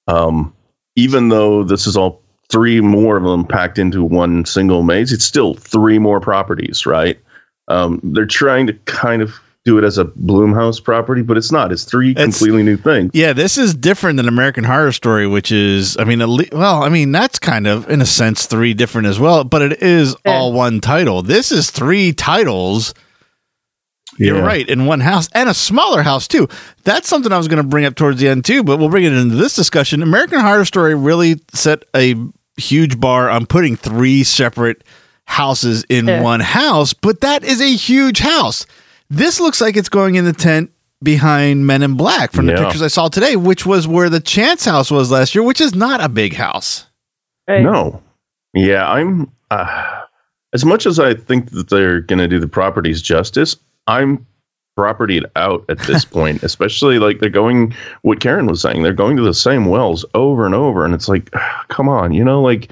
Um, 0.07 0.53
even 0.95 1.29
though 1.29 1.63
this 1.63 1.87
is 1.87 1.97
all 1.97 2.21
three 2.49 2.81
more 2.81 3.15
of 3.17 3.23
them 3.23 3.45
packed 3.45 3.77
into 3.77 4.03
one 4.03 4.45
single 4.45 4.83
maze, 4.83 5.13
it's 5.13 5.25
still 5.25 5.53
three 5.53 5.99
more 5.99 6.19
properties, 6.19 6.85
right? 6.85 7.19
Um, 7.67 7.99
they're 8.03 8.25
trying 8.25 8.65
to 8.67 8.73
kind 8.85 9.21
of 9.21 9.33
do 9.65 9.77
it 9.77 9.83
as 9.83 9.97
a 9.97 10.05
Bloomhouse 10.05 10.83
property, 10.83 11.21
but 11.21 11.37
it's 11.37 11.51
not. 11.51 11.71
It's 11.71 11.83
three 11.83 12.11
It's- 12.11 12.23
completely 12.39 12.63
new 12.63 12.77
things. 12.77 13.11
Yeah, 13.13 13.33
this 13.33 13.57
is 13.57 13.75
different 13.75 14.17
than 14.17 14.27
American 14.27 14.63
Horror 14.63 14.91
Story, 14.93 15.27
which 15.27 15.51
is, 15.51 15.95
I 15.99 16.05
mean, 16.05 16.21
at 16.21 16.29
le- 16.29 16.45
well, 16.51 16.81
I 16.81 16.89
mean, 16.89 17.11
that's 17.11 17.37
kind 17.37 17.67
of 17.67 17.87
in 17.89 18.01
a 18.01 18.05
sense 18.05 18.45
three 18.45 18.73
different 18.73 19.07
as 19.07 19.19
well, 19.19 19.43
but 19.43 19.61
it 19.61 19.83
is 19.83 20.15
Yeah. 20.25 20.31
all 20.31 20.53
one 20.53 20.79
title. 20.79 21.21
This 21.21 21.51
is 21.51 21.69
three 21.69 22.13
titles. 22.13 22.93
You're 24.17 24.37
Yeah. 24.37 24.43
right 24.43 24.67
in 24.67 24.85
one 24.85 25.01
house 25.01 25.29
and 25.33 25.47
a 25.47 25.53
smaller 25.53 26.01
house 26.01 26.27
too. 26.27 26.47
That's 26.83 27.07
something 27.07 27.31
I 27.31 27.37
was 27.37 27.47
going 27.47 27.61
to 27.61 27.67
bring 27.67 27.85
up 27.85 27.95
towards 27.95 28.19
the 28.19 28.27
end 28.27 28.45
too, 28.45 28.63
but 28.63 28.77
we'll 28.79 28.89
bring 28.89 29.03
it 29.05 29.13
into 29.13 29.35
this 29.35 29.55
discussion. 29.55 30.01
American 30.01 30.39
Horror 30.39 30.65
Story 30.65 30.95
really 30.95 31.39
set 31.53 31.83
a 31.95 32.15
huge 32.59 32.99
bar 32.99 33.29
I'm 33.29 33.45
putting 33.45 33.75
three 33.75 34.23
separate 34.23 34.83
houses 35.25 35.83
in 35.89 36.07
Yeah. 36.07 36.21
one 36.21 36.39
house, 36.39 36.93
but 36.93 37.21
that 37.21 37.43
is 37.43 37.61
a 37.61 37.73
huge 37.75 38.19
house. 38.19 38.65
This 39.09 39.39
looks 39.39 39.59
like 39.61 39.75
it's 39.77 39.89
going 39.89 40.15
in 40.15 40.25
the 40.25 40.33
tent 40.33 40.71
behind 41.03 41.65
Men 41.65 41.81
in 41.83 41.95
Black 41.95 42.31
from 42.31 42.45
the 42.45 42.53
pictures 42.55 42.81
I 42.81 42.87
saw 42.87 43.07
today, 43.07 43.35
which 43.35 43.65
was 43.65 43.87
where 43.87 44.09
the 44.09 44.19
Chance 44.19 44.65
house 44.65 44.91
was 44.91 45.09
last 45.11 45.33
year, 45.33 45.43
which 45.43 45.61
is 45.61 45.73
not 45.73 46.01
a 46.03 46.09
big 46.09 46.33
house. 46.35 46.85
right. 47.47 47.61
No. 47.63 48.01
Yeah, 48.53 48.87
I'm. 48.89 49.31
Uh, 49.51 50.01
as 50.53 50.65
much 50.65 50.85
as 50.87 50.99
I 50.99 51.13
think 51.13 51.51
that 51.51 51.69
they're 51.69 52.01
going 52.01 52.19
to 52.19 52.27
do 52.27 52.39
the 52.39 52.47
properties 52.47 53.01
justice, 53.01 53.55
I'm 53.87 54.25
propertied 54.79 55.25
out 55.35 55.65
at 55.69 55.79
this 55.79 56.05
point. 56.17 56.43
Especially 56.43 56.99
like 56.99 57.19
they're 57.19 57.29
going. 57.29 57.73
What 58.03 58.19
Karen 58.21 58.47
was 58.47 58.61
saying, 58.61 58.83
they're 58.83 58.93
going 58.93 59.17
to 59.17 59.23
the 59.23 59.33
same 59.33 59.65
wells 59.65 60.05
over 60.13 60.45
and 60.45 60.55
over, 60.55 60.85
and 60.85 60.93
it's 60.93 61.09
like, 61.09 61.29
come 61.67 61.89
on, 61.89 62.13
you 62.13 62.23
know, 62.23 62.41
like. 62.41 62.71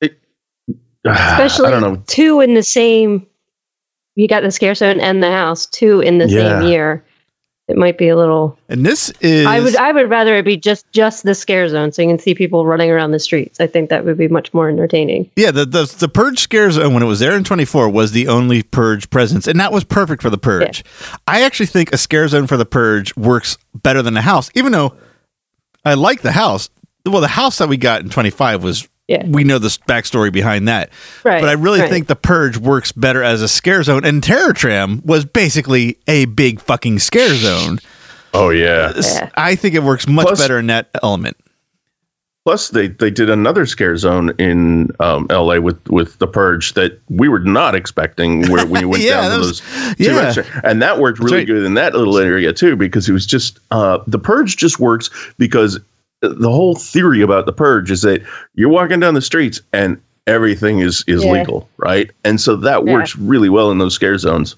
It, 0.00 0.18
especially 1.06 1.68
I 1.68 1.70
don't 1.70 1.82
know. 1.82 2.02
two 2.06 2.40
in 2.40 2.54
the 2.54 2.62
same. 2.62 3.26
You 4.16 4.28
got 4.28 4.42
the 4.42 4.50
scare 4.50 4.74
zone 4.74 5.00
and 5.00 5.22
the 5.22 5.30
house 5.30 5.66
two 5.66 6.00
in 6.00 6.18
the 6.18 6.28
Yeah. 6.28 6.60
same 6.60 6.68
year. 6.68 7.04
It 7.70 7.76
might 7.76 7.96
be 7.96 8.08
a 8.08 8.16
little. 8.16 8.58
And 8.68 8.84
this 8.84 9.10
is 9.20 9.46
I 9.46 9.60
would 9.60 9.76
I 9.76 9.92
would 9.92 10.10
rather 10.10 10.34
it 10.36 10.44
be 10.44 10.56
just 10.56 10.90
just 10.92 11.22
the 11.22 11.34
scare 11.34 11.68
zone, 11.68 11.92
so 11.92 12.02
you 12.02 12.08
can 12.08 12.18
see 12.18 12.34
people 12.34 12.66
running 12.66 12.90
around 12.90 13.12
the 13.12 13.18
streets. 13.18 13.60
I 13.60 13.66
think 13.66 13.90
that 13.90 14.04
would 14.04 14.18
be 14.18 14.28
much 14.28 14.52
more 14.52 14.68
entertaining. 14.68 15.30
Yeah, 15.36 15.52
the, 15.52 15.64
the 15.64 15.94
the 15.98 16.08
purge 16.08 16.40
scare 16.40 16.70
zone 16.70 16.92
when 16.92 17.02
it 17.02 17.06
was 17.06 17.20
there 17.20 17.36
in 17.36 17.44
24 17.44 17.88
was 17.88 18.12
the 18.12 18.28
only 18.28 18.62
purge 18.62 19.08
presence, 19.10 19.46
and 19.46 19.60
that 19.60 19.72
was 19.72 19.84
perfect 19.84 20.22
for 20.22 20.30
the 20.30 20.38
purge. 20.38 20.84
I 21.28 21.42
actually 21.42 21.66
think 21.66 21.92
a 21.92 21.98
scare 21.98 22.26
zone 22.28 22.46
for 22.46 22.56
the 22.56 22.66
purge 22.66 23.16
works 23.16 23.56
better 23.74 24.02
than 24.02 24.14
the 24.14 24.22
house, 24.22 24.50
even 24.54 24.72
though 24.72 24.94
I 25.84 25.94
like 25.94 26.22
the 26.22 26.32
house. 26.32 26.68
Well, 27.06 27.20
the 27.20 27.28
house 27.28 27.58
that 27.58 27.68
we 27.68 27.76
got 27.76 28.02
in 28.02 28.10
25 28.10 28.62
was 28.62 28.88
Yeah. 29.10 29.26
we 29.26 29.42
know 29.42 29.58
the 29.58 29.68
backstory 29.88 30.32
behind 30.32 30.68
that, 30.68 30.90
Right, 31.24 31.40
But 31.40 31.48
I 31.48 31.54
really 31.54 31.80
right. 31.80 31.90
think 31.90 32.06
the 32.06 32.14
purge 32.14 32.56
works 32.56 32.92
better 32.92 33.22
as 33.24 33.42
a 33.42 33.48
scare 33.48 33.82
zone, 33.82 34.04
and 34.04 34.22
Terror 34.22 34.52
Tram 34.52 35.02
was 35.04 35.24
basically 35.24 35.98
a 36.06 36.26
big 36.26 36.60
fucking 36.60 37.00
scare 37.00 37.34
zone. 37.34 37.80
Oh 38.32 38.50
yeah. 38.50 38.92
Yeah. 38.96 39.28
I 39.34 39.56
think 39.56 39.74
it 39.74 39.82
works 39.82 40.06
much 40.06 40.26
Plus- 40.28 40.38
better 40.40 40.58
in 40.60 40.68
that 40.68 40.90
element. 41.02 41.36
Plus, 42.46 42.70
they 42.70 42.88
they 42.88 43.10
did 43.10 43.28
another 43.28 43.66
scare 43.66 43.96
zone 43.98 44.32
in 44.38 44.88
um, 44.98 45.26
L.A. 45.28 45.60
with 45.60 45.78
with 45.90 46.18
the 46.20 46.26
purge 46.26 46.72
that 46.72 46.98
we 47.10 47.28
were 47.28 47.38
not 47.40 47.74
expecting. 47.74 48.48
Where 48.50 48.64
we 48.64 48.84
went 48.86 49.02
Yeah, 49.02 49.20
down 49.20 49.30
to 49.32 49.38
was- 49.38 49.60
those 49.60 49.96
two 49.96 50.04
yeah. 50.04 50.20
extra, 50.22 50.44
and 50.64 50.80
that 50.80 50.98
worked 51.00 51.18
really 51.18 51.38
right. 51.38 51.46
good 51.46 51.64
in 51.64 51.74
that 51.74 51.92
little 51.94 52.16
area 52.16 52.52
too, 52.54 52.76
because 52.76 53.08
it 53.10 53.12
was 53.12 53.26
just 53.26 53.58
uh, 53.72 53.98
the 54.06 54.18
purge 54.18 54.56
just 54.56 54.80
works 54.80 55.10
because 55.36 55.78
the 56.20 56.50
whole 56.50 56.74
theory 56.74 57.22
about 57.22 57.46
the 57.46 57.52
purge 57.52 57.90
is 57.90 58.02
that 58.02 58.22
you're 58.54 58.68
walking 58.68 59.00
down 59.00 59.14
the 59.14 59.22
streets 59.22 59.60
and 59.72 60.00
everything 60.26 60.80
is 60.80 61.02
is 61.06 61.24
Yeah. 61.24 61.32
legal, 61.32 61.68
right? 61.78 62.10
And 62.24 62.40
so 62.40 62.56
that 62.56 62.84
Yeah. 62.84 62.92
works 62.94 63.16
really 63.16 63.48
well 63.48 63.70
in 63.70 63.78
those 63.78 63.94
scare 63.94 64.18
zones. 64.18 64.56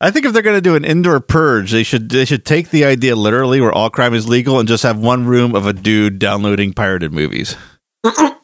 I 0.00 0.10
think 0.10 0.24
if 0.24 0.32
they're 0.32 0.40
going 0.42 0.56
to 0.56 0.62
do 0.62 0.76
an 0.76 0.84
indoor 0.84 1.20
purge, 1.20 1.72
they 1.72 1.82
should 1.82 2.08
they 2.08 2.24
should 2.24 2.46
take 2.46 2.70
the 2.70 2.86
idea 2.86 3.14
literally, 3.14 3.60
where 3.60 3.72
all 3.72 3.90
crime 3.90 4.14
is 4.14 4.26
legal, 4.26 4.58
and 4.58 4.66
just 4.66 4.82
have 4.82 4.98
one 4.98 5.26
room 5.26 5.54
of 5.54 5.66
a 5.66 5.74
dude 5.74 6.18
downloading 6.18 6.72
pirated 6.72 7.12
movies. 7.12 7.54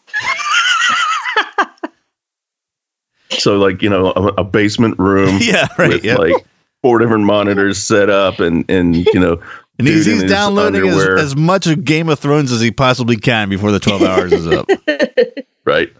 So 3.30 3.58
like 3.58 3.82
you 3.82 3.90
know 3.90 4.12
a, 4.16 4.26
a 4.40 4.44
basement 4.44 4.98
room, 4.98 5.38
Yeah, 5.40 5.66
right. 5.78 5.88
with 5.90 6.04
yeah. 6.04 6.16
like 6.16 6.34
four 6.82 6.98
different 6.98 7.24
monitors 7.24 7.78
set 7.78 8.08
up, 8.10 8.40
and 8.40 8.64
and 8.70 8.96
you 9.06 9.20
know. 9.20 9.40
And 9.78 9.86
he's, 9.88 10.06
he's 10.06 10.24
downloading 10.24 10.88
as, 10.88 10.96
as 11.18 11.36
much 11.36 11.66
of 11.66 11.84
Game 11.84 12.08
of 12.08 12.18
Thrones 12.18 12.52
as 12.52 12.60
he 12.60 12.70
possibly 12.70 13.16
can 13.16 13.48
before 13.48 13.72
the 13.72 13.80
twelve 13.80 14.02
hours 14.02 14.32
is 14.32 14.46
up. 14.46 14.66
right? 15.64 15.92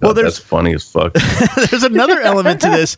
Well, 0.00 0.12
God, 0.12 0.16
there's- 0.16 0.36
that's 0.38 0.46
funny 0.48 0.72
as 0.74 0.82
fuck. 0.90 1.12
There's 1.70 1.82
another 1.82 2.18
element 2.20 2.62
to 2.62 2.70
this 2.70 2.96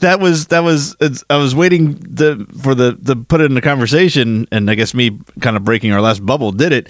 that 0.00 0.20
was 0.20 0.46
that 0.48 0.60
was 0.60 0.94
it's, 1.00 1.24
I 1.28 1.36
was 1.36 1.54
waiting 1.56 1.94
the 1.94 2.46
for 2.62 2.76
the 2.76 2.96
the 3.00 3.16
put 3.16 3.40
it 3.40 3.46
in 3.46 3.54
the 3.54 3.60
conversation, 3.60 4.46
and 4.52 4.70
I 4.70 4.76
guess 4.76 4.94
me 4.94 5.18
kind 5.40 5.56
of 5.56 5.64
breaking 5.64 5.90
our 5.92 6.00
last 6.00 6.24
bubble 6.24 6.52
did 6.52 6.70
it. 6.72 6.88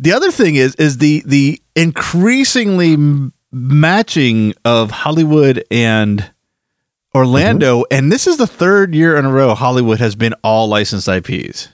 The 0.00 0.12
other 0.12 0.30
thing 0.30 0.56
is 0.56 0.74
is 0.74 0.98
the 0.98 1.22
the 1.24 1.62
increasingly 1.74 2.92
m- 2.94 3.32
matching 3.52 4.52
of 4.66 4.90
Hollywood 4.90 5.64
and 5.70 6.30
Orlando, 7.14 7.84
and 7.90 8.10
this 8.10 8.26
is 8.26 8.36
the 8.36 8.46
third 8.46 8.94
year 8.94 9.16
in 9.16 9.24
a 9.24 9.30
row 9.32 9.54
Hollywood 9.54 9.98
has 10.00 10.14
been 10.16 10.34
all 10.42 10.66
licensed 10.68 11.08
IPs 11.08 11.68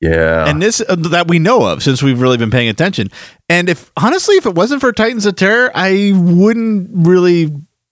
yeah, 0.00 0.48
and 0.48 0.62
this 0.62 0.80
uh, 0.88 0.94
that 1.10 1.26
we 1.26 1.40
know 1.40 1.66
of 1.66 1.82
since 1.82 2.02
we've 2.04 2.20
really 2.20 2.36
been 2.36 2.52
paying 2.52 2.68
attention. 2.68 3.08
And 3.48 3.68
if 3.68 3.90
honestly, 3.96 4.36
if 4.36 4.46
it 4.46 4.54
wasn't 4.54 4.80
for 4.80 4.92
Titans 4.92 5.26
of 5.26 5.34
Terror, 5.34 5.72
I 5.74 6.12
wouldn't 6.14 6.90
really 6.92 7.50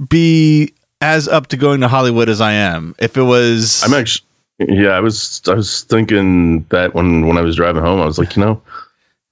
be 0.08 0.72
as 1.00 1.26
up 1.26 1.48
to 1.48 1.56
going 1.56 1.80
to 1.80 1.88
Hollywood 1.88 2.28
as 2.28 2.40
I 2.40 2.52
am. 2.52 2.94
If 3.00 3.16
it 3.16 3.22
was, 3.22 3.82
I'm 3.84 3.92
actually. 3.92 4.24
Yeah, 4.60 4.90
I 4.90 5.00
was. 5.00 5.42
I 5.48 5.54
was 5.54 5.82
thinking 5.82 6.62
that 6.70 6.94
when 6.94 7.26
when 7.26 7.38
I 7.38 7.40
was 7.40 7.56
driving 7.56 7.82
home, 7.82 8.00
I 8.00 8.06
was 8.06 8.18
like, 8.18 8.36
you 8.36 8.44
know, 8.44 8.62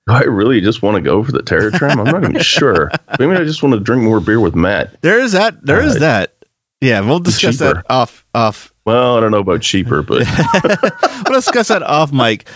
do 0.08 0.12
I 0.14 0.22
really 0.24 0.60
just 0.60 0.82
want 0.82 0.96
to 0.96 1.00
go 1.00 1.22
for 1.22 1.30
the 1.30 1.42
Terror 1.42 1.70
Tram? 1.70 2.00
I'm 2.00 2.06
not 2.06 2.24
even 2.24 2.38
sure. 2.42 2.90
Maybe 3.20 3.32
I 3.34 3.44
just 3.44 3.62
want 3.62 3.74
to 3.74 3.80
drink 3.80 4.02
more 4.02 4.18
beer 4.20 4.40
with 4.40 4.56
Matt. 4.56 5.00
there 5.00 5.20
is 5.20 5.30
that. 5.32 5.64
There 5.64 5.80
is 5.80 5.96
Uh, 5.96 6.00
that. 6.00 6.33
Yeah, 6.80 7.00
we'll 7.00 7.20
discuss 7.20 7.58
cheaper. 7.58 7.74
that 7.74 7.86
off 7.90 8.26
off. 8.34 8.72
Well, 8.84 9.16
I 9.16 9.20
don't 9.20 9.30
know 9.30 9.38
about 9.38 9.62
cheaper, 9.62 10.02
but 10.02 10.26
We'll 11.28 11.38
discuss 11.40 11.68
that 11.68 11.82
off, 11.82 12.12
mic. 12.12 12.46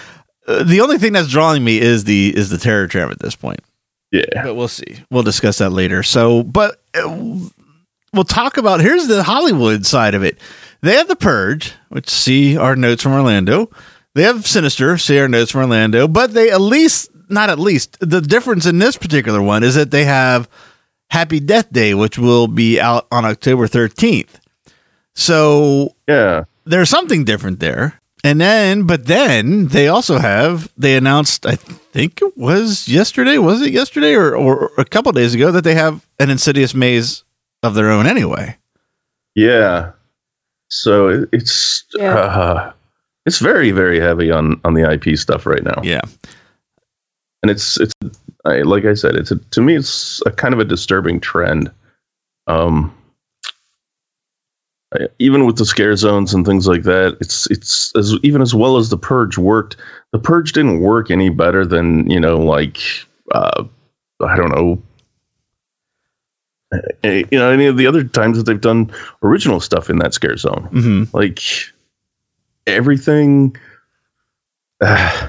Uh, 0.47 0.63
the 0.63 0.81
only 0.81 0.99
thing 0.99 1.13
that's 1.15 1.29
drawing 1.29 1.65
me 1.65 1.79
is 1.81 2.05
the 2.05 2.37
is 2.37 2.51
the 2.51 2.59
Terror 2.59 2.87
Tram 2.87 3.11
at 3.11 3.19
this 3.21 3.35
point. 3.35 3.61
yeah, 4.13 4.25
but 4.43 4.55
we'll 4.55 4.69
see. 4.69 4.99
We'll 5.11 5.23
discuss 5.23 5.59
that 5.59 5.71
later. 5.71 6.03
So, 6.03 6.43
but 6.43 6.83
uh, 6.95 7.09
we'll 8.13 8.25
talk 8.25 8.57
about 8.59 8.81
here's 8.81 9.07
the 9.07 9.23
Hollywood 9.23 9.87
side 9.87 10.15
of 10.15 10.23
it. 10.23 10.39
They 10.83 10.95
have 10.95 11.09
the 11.09 11.17
Purge, 11.17 11.73
which 11.89 12.09
see 12.09 12.57
our 12.57 12.77
notes 12.77 13.03
from 13.03 13.13
Orlando. 13.13 13.71
They 14.15 14.23
have 14.25 14.47
Sinister, 14.47 14.99
see 14.99 15.19
our 15.19 15.29
notes 15.29 15.51
from 15.53 15.63
Orlando, 15.63 16.07
but 16.09 16.33
they 16.35 16.51
at 16.51 16.61
least 16.61 17.11
not 17.31 17.51
at 17.51 17.59
least 17.59 17.97
the 18.01 18.21
difference 18.21 18.65
in 18.67 18.79
this 18.79 18.97
particular 18.97 19.43
one 19.43 19.63
is 19.63 19.75
that 19.75 19.91
they 19.91 20.05
have 20.07 20.49
Happy 21.11 21.41
Death 21.41 21.73
Day, 21.73 21.95
which 21.95 22.19
will 22.19 22.47
be 22.49 22.81
out 22.81 23.07
on 23.11 23.25
October 23.25 23.67
13th. 23.67 24.41
So 25.15 25.95
yeah. 26.07 26.45
there's 26.65 26.91
something 26.91 27.25
different 27.25 27.61
there. 27.61 28.01
And 28.25 28.41
then, 28.41 28.83
but 28.87 29.07
then 29.07 29.69
they 29.69 29.87
also 29.89 30.19
have, 30.19 30.71
they 30.77 30.97
announced, 30.97 31.47
I 31.47 31.55
think 31.55 32.21
it 32.21 32.37
was 32.37 32.89
yesterday, 32.89 33.39
was 33.39 33.63
it 33.63 33.73
yesterday 33.73 34.15
or, 34.15 34.35
or 34.35 34.71
a 34.77 34.85
couple 34.85 35.13
days 35.13 35.35
ago 35.35 35.53
that 35.53 35.63
they 35.65 35.75
have 35.75 36.07
an 36.19 36.29
Insidious 36.29 36.75
Maze 36.75 37.23
of 37.63 37.75
their 37.75 37.91
own 37.91 38.07
anyway. 38.07 38.57
Yeah. 39.35 39.93
So 40.69 41.27
it's 41.33 41.85
Yeah. 41.95 42.15
uh, 42.15 42.73
it's 43.25 43.39
very 43.39 43.71
very 43.71 44.01
heavy 44.01 44.31
on 44.31 44.61
on 44.65 44.75
the 44.75 44.91
IP 44.91 45.17
stuff 45.17 45.47
right 45.47 45.63
now, 45.63 45.81
Yeah. 45.83 46.01
and 47.43 47.51
it's 47.51 47.79
it's 47.79 47.93
I, 48.49 48.63
like 48.63 48.85
I 48.85 48.95
said, 48.95 49.15
it's 49.17 49.31
a, 49.31 49.37
to 49.37 49.61
me 49.61 49.77
it's 49.77 50.23
a 50.27 50.31
kind 50.31 50.55
of 50.55 50.61
a 50.61 50.65
disturbing 50.65 51.21
trend. 51.21 51.71
Um, 52.47 52.95
I- 54.95 55.09
even 55.19 55.45
with 55.47 55.57
the 55.57 55.67
scare 55.67 55.97
zones 55.97 56.33
and 56.33 56.47
things 56.47 56.67
like 56.67 56.83
that, 56.85 57.17
it's 57.21 57.47
it's 57.51 57.93
as 57.97 58.15
even 58.23 58.41
as 58.43 58.55
well 58.55 58.77
as 58.79 58.89
the 58.89 58.97
purge 58.97 59.37
worked. 59.39 59.77
The 60.13 60.19
purge 60.19 60.53
didn't 60.53 60.81
work 60.81 61.11
any 61.11 61.29
better 61.29 61.67
than 61.67 62.09
you 62.11 62.19
know 62.21 62.39
like 62.39 62.79
uh, 63.33 63.65
I 64.23 64.37
don't 64.37 64.51
know 64.51 64.83
eh, 67.05 67.25
you 67.31 67.39
know 67.39 67.51
any 67.51 67.67
of 67.67 67.77
the 67.77 67.87
other 67.87 68.05
times 68.05 68.37
that 68.39 68.45
they've 68.45 68.61
done 68.61 68.91
original 69.23 69.61
stuff 69.61 69.91
in 69.91 69.99
that 69.99 70.15
scare 70.15 70.37
zone 70.37 70.65
hmm 70.71 71.05
like 71.13 71.41
everything. 72.67 73.57
Uh, 74.81 75.29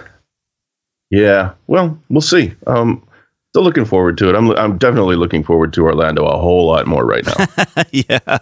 yeah, 1.09 1.53
well, 1.67 1.97
we'll 2.09 2.21
see. 2.21 2.53
Um, 2.67 3.03
still 3.51 3.63
looking 3.63 3.85
forward 3.85 4.17
to 4.19 4.29
it. 4.29 4.35
I'm 4.35 4.51
I'm 4.51 4.77
definitely 4.77 5.15
looking 5.15 5.43
forward 5.43 5.73
to 5.73 5.83
Orlando 5.83 6.25
a 6.25 6.37
whole 6.37 6.67
lot 6.67 6.87
more 6.87 7.05
right 7.05 7.25
now. 7.25 7.83
yeah. 7.91 8.37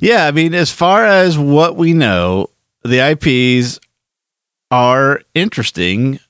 Yeah, 0.00 0.26
I 0.26 0.30
mean, 0.30 0.54
as 0.54 0.70
far 0.70 1.04
as 1.04 1.36
what 1.36 1.76
we 1.76 1.92
know, 1.92 2.50
the 2.84 3.00
IPs 3.00 3.80
are 4.70 5.20
interesting. 5.34 6.20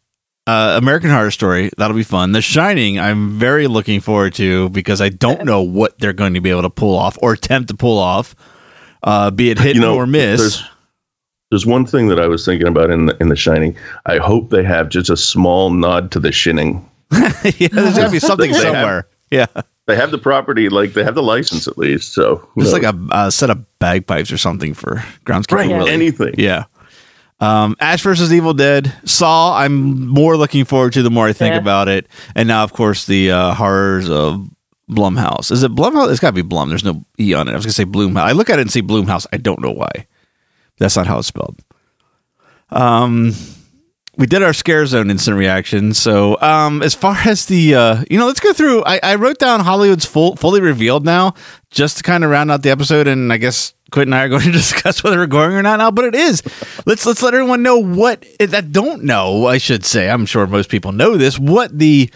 Uh, 0.46 0.74
American 0.76 1.10
Horror 1.10 1.30
Story, 1.30 1.70
that'll 1.76 1.96
be 1.96 2.02
fun. 2.02 2.32
The 2.32 2.40
Shining, 2.42 2.98
I'm 2.98 3.38
very 3.38 3.66
looking 3.66 4.00
forward 4.00 4.34
to 4.34 4.70
because 4.70 5.00
I 5.00 5.10
don't 5.10 5.44
know 5.44 5.62
what 5.62 5.98
they're 5.98 6.12
going 6.12 6.34
to 6.34 6.40
be 6.40 6.50
able 6.50 6.62
to 6.62 6.70
pull 6.70 6.96
off 6.96 7.16
or 7.22 7.34
attempt 7.34 7.68
to 7.68 7.76
pull 7.76 7.98
off, 7.98 8.34
uh, 9.02 9.30
be 9.30 9.50
it 9.50 9.58
hit 9.58 9.76
You 9.76 9.82
know, 9.82 9.94
or 9.94 10.06
miss. 10.06 10.40
There's, 10.40 10.62
there's 11.50 11.66
one 11.66 11.86
thing 11.86 12.08
that 12.08 12.18
I 12.18 12.26
was 12.26 12.44
thinking 12.44 12.66
about 12.66 12.90
in 12.90 13.06
the, 13.06 13.16
in 13.20 13.28
The 13.28 13.36
Shining. 13.36 13.76
I 14.06 14.16
hope 14.16 14.50
they 14.50 14.64
have 14.64 14.88
just 14.88 15.10
a 15.10 15.16
small 15.16 15.70
nod 15.70 16.10
to 16.12 16.18
The 16.18 16.32
Shining. 16.32 16.88
yeah, 17.58 17.68
there's 17.72 17.96
got 17.96 18.06
to 18.06 18.10
be 18.10 18.18
something 18.18 18.50
They 18.50 18.56
have- 18.58 18.62
somewhere. 18.74 19.08
Yeah, 19.30 19.46
They 19.86 19.96
have 19.96 20.10
the 20.10 20.18
property, 20.18 20.68
like 20.68 20.92
they 20.92 21.02
have 21.04 21.14
the 21.14 21.22
license 21.22 21.66
at 21.66 21.78
least. 21.78 22.12
So 22.12 22.36
who 22.54 22.60
just 22.62 22.72
like 22.74 22.82
a, 22.82 22.94
a 23.12 23.32
set 23.32 23.48
of 23.48 23.64
bagpipes 23.78 24.30
or 24.30 24.36
something 24.36 24.74
for 24.74 24.96
groundskeeper. 25.24 25.56
right, 25.56 25.68
Willie. 25.70 25.90
anything. 25.90 26.34
Yeah. 26.36 26.64
Um, 27.40 27.74
Ash 27.80 28.02
versus 28.02 28.32
Evil 28.32 28.52
Dead. 28.54 28.94
Saw. 29.04 29.56
I'm 29.56 30.06
more 30.06 30.36
looking 30.36 30.64
forward 30.66 30.92
to 30.92 31.02
the 31.02 31.10
more 31.10 31.26
I 31.26 31.32
think 31.32 31.54
Yeah. 31.54 31.58
about 31.60 31.88
it. 31.88 32.06
And 32.36 32.46
now, 32.46 32.62
of 32.62 32.72
course, 32.74 33.06
the 33.06 33.30
uh, 33.32 33.54
horrors 33.54 34.08
of 34.10 34.48
Blumhouse. 34.90 35.50
Is 35.50 35.62
it 35.62 35.74
Blumhouse? 35.74 36.10
It's 36.10 36.20
got 36.20 36.28
to 36.28 36.34
be 36.34 36.42
Blum. 36.42 36.68
There's 36.68 36.84
no 36.84 37.04
e 37.18 37.32
on 37.34 37.48
it. 37.48 37.52
I 37.52 37.56
was 37.56 37.64
gonna 37.64 37.72
say 37.72 37.84
Bloomhouse. 37.86 38.22
I 38.24 38.32
look 38.32 38.50
at 38.50 38.58
it 38.58 38.62
and 38.62 38.70
see 38.70 38.82
Bloomhouse. 38.82 39.26
I 39.32 39.38
don't 39.38 39.60
know 39.62 39.72
why. 39.72 40.06
That's 40.78 40.94
not 40.94 41.06
how 41.06 41.18
it's 41.18 41.28
spelled. 41.28 41.58
Um, 42.70 43.32
we 44.16 44.26
did 44.26 44.42
our 44.42 44.52
scare 44.52 44.84
zone 44.84 45.10
instant 45.10 45.38
reaction. 45.38 45.94
So, 45.94 46.38
um, 46.40 46.82
as 46.82 46.94
far 46.94 47.16
as 47.24 47.46
the, 47.46 47.74
uh, 47.74 48.04
you 48.10 48.18
know, 48.18 48.26
let's 48.26 48.40
go 48.40 48.52
through. 48.52 48.84
I, 48.84 49.00
I 49.02 49.14
wrote 49.14 49.38
down 49.38 49.60
Hollywood's 49.60 50.04
full, 50.04 50.36
fully 50.36 50.60
revealed 50.60 51.04
now, 51.04 51.34
just 51.70 51.98
to 51.98 52.02
kind 52.02 52.22
of 52.22 52.30
round 52.30 52.50
out 52.50 52.62
the 52.62 52.70
episode. 52.70 53.06
And 53.06 53.32
I 53.32 53.38
guess 53.38 53.72
Quentin 53.90 54.12
and 54.12 54.20
I 54.20 54.24
are 54.24 54.28
going 54.28 54.42
to 54.42 54.52
discuss 54.52 55.02
whether 55.02 55.16
we're 55.16 55.26
going 55.26 55.52
or 55.52 55.62
not 55.62 55.78
now. 55.78 55.90
But 55.90 56.06
it 56.06 56.14
is. 56.14 56.42
Let's 56.84 57.06
let's 57.06 57.22
let 57.22 57.32
everyone 57.32 57.62
know 57.62 57.78
what 57.78 58.26
that 58.38 58.72
don't 58.72 59.04
know. 59.04 59.46
I 59.46 59.58
should 59.58 59.84
say. 59.84 60.10
I'm 60.10 60.26
sure 60.26 60.46
most 60.46 60.68
people 60.68 60.92
know 60.92 61.16
this. 61.16 61.38
What 61.38 61.76
the 61.78 62.10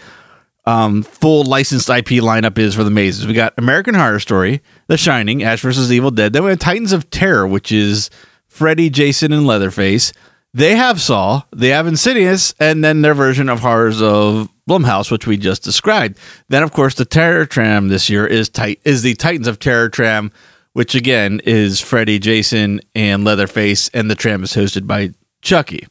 um, 0.67 1.01
full 1.01 1.45
licensed 1.45 1.89
IP 1.89 2.21
lineup 2.21 2.59
is 2.59 2.75
for 2.75 2.83
the 2.83 2.91
mazes. 2.91 3.25
We 3.25 3.33
got 3.33 3.53
American 3.57 3.95
Horror 3.95 4.19
Story, 4.19 4.61
The 4.87 4.97
Shining, 4.97 5.41
Ash 5.41 5.61
vs. 5.61 5.91
Evil 5.91 6.11
Dead. 6.11 6.33
Then 6.33 6.43
we 6.43 6.49
have 6.51 6.59
Titans 6.59 6.91
of 6.91 7.09
Terror, 7.09 7.47
which 7.47 7.71
is 7.71 8.09
Freddy, 8.47 8.89
Jason, 8.89 9.31
and 9.31 9.47
Leatherface. 9.47 10.11
They 10.57 10.75
have 10.75 10.99
Saw, 10.99 11.43
they 11.55 11.69
have 11.69 11.85
Insidious, 11.85 12.55
and 12.59 12.83
then 12.83 13.03
their 13.03 13.13
version 13.13 13.47
of 13.47 13.59
Horrors 13.59 14.01
of 14.01 14.49
Blumhouse, 14.67 15.11
which 15.11 15.27
we 15.27 15.37
just 15.37 15.61
described. 15.61 16.17
Then, 16.49 16.63
of 16.63 16.71
course, 16.71 16.95
the 16.95 17.05
Terror 17.05 17.45
Tram 17.45 17.89
this 17.89 18.09
year 18.09 18.25
is 18.25 18.49
tit- 18.49 18.81
is 18.83 19.03
the 19.03 19.13
Titans 19.13 19.47
of 19.47 19.59
Terror 19.59 19.87
Tram, 19.87 20.31
which 20.73 20.95
again 20.95 21.41
is 21.43 21.79
Freddy, 21.79 22.17
Jason, 22.17 22.81
and 22.95 23.23
Leatherface, 23.23 23.89
and 23.89 24.09
the 24.09 24.15
tram 24.15 24.41
is 24.41 24.53
hosted 24.53 24.87
by 24.87 25.11
Chucky. 25.43 25.85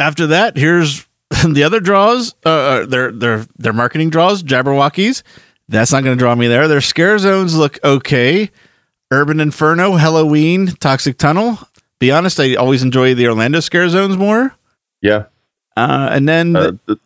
After 0.00 0.26
that, 0.26 0.56
here's 0.56 1.06
the 1.48 1.62
other 1.62 1.78
draws. 1.78 2.34
Uh, 2.44 2.48
uh, 2.48 2.86
their 2.86 3.12
their 3.12 3.46
their 3.56 3.72
marketing 3.72 4.10
draws. 4.10 4.42
Jabbawockeez. 4.42 5.22
That's 5.68 5.92
not 5.92 6.02
going 6.02 6.18
to 6.18 6.20
draw 6.20 6.34
me 6.34 6.48
there. 6.48 6.66
Their 6.66 6.80
scare 6.80 7.18
zones 7.18 7.54
look 7.54 7.78
okay. 7.84 8.50
Urban 9.12 9.38
Inferno, 9.38 9.92
Halloween, 9.92 10.68
Toxic 10.80 11.18
Tunnel. 11.18 11.60
Be 12.02 12.10
honest, 12.10 12.40
I 12.40 12.56
always 12.56 12.82
enjoy 12.82 13.14
the 13.14 13.28
Orlando 13.28 13.60
scare 13.60 13.88
zones 13.88 14.16
more. 14.16 14.52
Yeah. 15.02 15.26
Uh, 15.76 16.08
and 16.10 16.28
then 16.28 16.56
Uh, 16.56 16.72
the, 16.86 16.98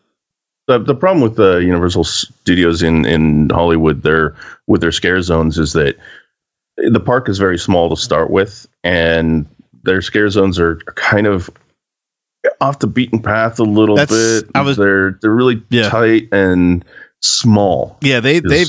the 0.69 0.79
the 0.79 0.95
problem 0.95 1.21
with 1.23 1.37
the 1.37 1.57
Universal 1.59 2.05
Studios 2.05 2.83
in 2.83 3.05
in 3.05 3.51
Hollywood, 3.51 4.03
their 4.03 4.35
with 4.67 4.81
their 4.81 4.93
scare 4.93 5.21
zones, 5.21 5.59
is 5.59 5.75
that 5.75 5.97
the 6.79 6.99
park 6.99 7.29
is 7.29 7.37
very 7.39 7.59
small 7.59 7.91
to 7.91 7.97
start 7.97 8.31
with, 8.31 8.67
and 8.85 9.45
their 9.85 10.01
scare 10.01 10.31
zones 10.31 10.59
are 10.59 10.77
kind 10.95 11.27
of 11.27 11.51
off 12.63 12.79
the 12.79 12.87
beaten 12.87 13.21
path 13.21 13.59
a 13.61 13.65
little 13.65 13.97
That's- 13.97 14.43
bit. 14.45 14.51
I 14.55 14.63
was- 14.63 14.79
they're 14.79 15.19
they're 15.21 15.31
really 15.31 15.63
Yeah. 15.69 15.91
tight 15.91 16.29
and 16.33 16.83
small. 17.21 17.99
yeah, 18.01 18.21
they 18.21 18.41
they 18.41 18.65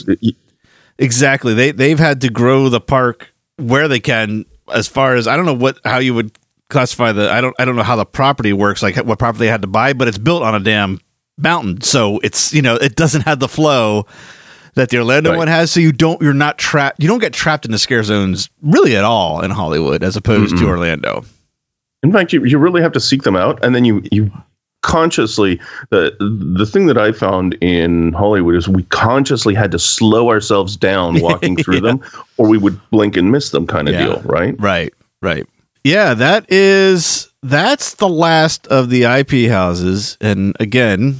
Exactly. 1.00 1.54
They 1.54 1.72
they've 1.72 2.00
had 2.00 2.20
to 2.22 2.30
grow 2.30 2.68
the 2.70 2.82
park 2.82 3.34
where 3.58 3.88
they 3.88 4.00
can 4.02 4.46
as 4.74 4.88
far 4.88 5.16
as 5.16 5.28
I 5.28 5.36
don't 5.36 5.46
know 5.46 5.54
what 5.54 5.80
how 5.86 5.98
you 6.00 6.14
would 6.14 6.32
classify 6.70 7.12
the 7.12 7.32
I 7.32 7.42
don't 7.42 7.56
I 7.60 7.66
don't 7.66 7.76
know 7.76 7.84
how 7.84 7.96
the 7.96 8.06
property 8.06 8.54
works 8.54 8.84
like 8.84 8.98
what 8.98 9.20
property 9.20 9.46
they 9.46 9.52
had 9.52 9.62
to 9.62 9.68
buy 9.68 9.94
but 9.94 10.08
it's 10.08 10.18
built 10.18 10.44
on 10.44 10.54
a 10.56 10.60
damn 10.60 11.00
mountain 11.38 11.82
so 11.82 12.20
it's 12.24 12.54
you 12.54 12.62
know 12.62 12.76
it 12.76 12.96
doesn't 12.96 13.22
have 13.22 13.40
the 13.40 13.48
flow 13.48 14.06
that 14.76 14.90
the 14.90 14.98
Orlando 14.98 15.32
Right. 15.32 15.38
one 15.38 15.48
has 15.48 15.72
so 15.72 15.80
you 15.80 15.92
don't 15.92 16.22
you're 16.22 16.34
not 16.34 16.58
trapped 16.58 17.02
you 17.02 17.08
don't 17.08 17.20
get 17.20 17.34
trapped 17.34 17.66
in 17.66 17.72
the 17.72 17.80
scare 17.80 18.04
zones 18.04 18.50
really 18.62 18.96
at 18.98 19.04
all 19.04 19.42
in 19.42 19.52
Hollywood 19.52 20.04
as 20.04 20.16
opposed 20.18 20.58
to 20.58 20.66
Orlando. 20.68 21.24
In 22.04 22.12
fact, 22.12 22.32
you, 22.32 22.46
you 22.46 22.60
really 22.60 22.82
have 22.84 22.92
to 22.92 23.00
seek 23.00 23.24
them 23.24 23.36
out, 23.36 23.64
and 23.64 23.74
then 23.74 23.84
you 23.84 24.04
you 24.12 24.32
consciously 24.88 25.60
the 25.92 26.16
the 26.58 26.66
thing 26.66 26.88
that 26.88 26.98
I 26.98 27.12
found 27.12 27.54
in 27.62 28.14
Hollywood 28.14 28.56
is 28.56 28.68
we 28.68 28.84
consciously 28.84 29.54
had 29.54 29.70
to 29.72 29.80
slow 29.80 30.30
ourselves 30.30 30.76
down 30.76 31.22
walking 31.28 31.56
through 31.58 31.82
them, 31.82 32.02
or 32.38 32.48
we 32.48 32.58
would 32.58 32.80
blink 32.90 33.16
and 33.18 33.32
miss 33.32 33.52
them, 33.52 33.68
kind 33.68 33.88
of 33.88 33.94
Yeah. 33.94 34.06
deal, 34.06 34.22
right? 34.26 34.56
Right, 34.60 34.94
right. 35.22 35.46
Yeah, 35.84 36.14
that 36.16 36.46
is 36.52 37.30
that's 37.44 37.94
the 37.96 38.10
last 38.10 38.66
of 38.68 38.90
the 38.90 39.04
IP 39.06 39.50
houses, 39.50 40.18
and 40.20 40.56
again, 40.60 41.18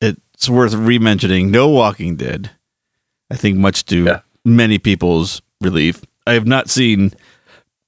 it's 0.00 0.48
worth 0.48 0.74
re-mentioning. 0.74 1.50
No 1.52 1.68
Walking 1.68 2.16
Dead. 2.16 2.50
I 3.30 3.36
think 3.36 3.56
much 3.58 3.84
to 3.86 4.04
Yeah. 4.04 4.20
many 4.44 4.78
people's 4.78 5.40
relief. 5.60 6.02
I 6.26 6.32
have 6.34 6.46
not 6.46 6.68
seen 6.68 7.12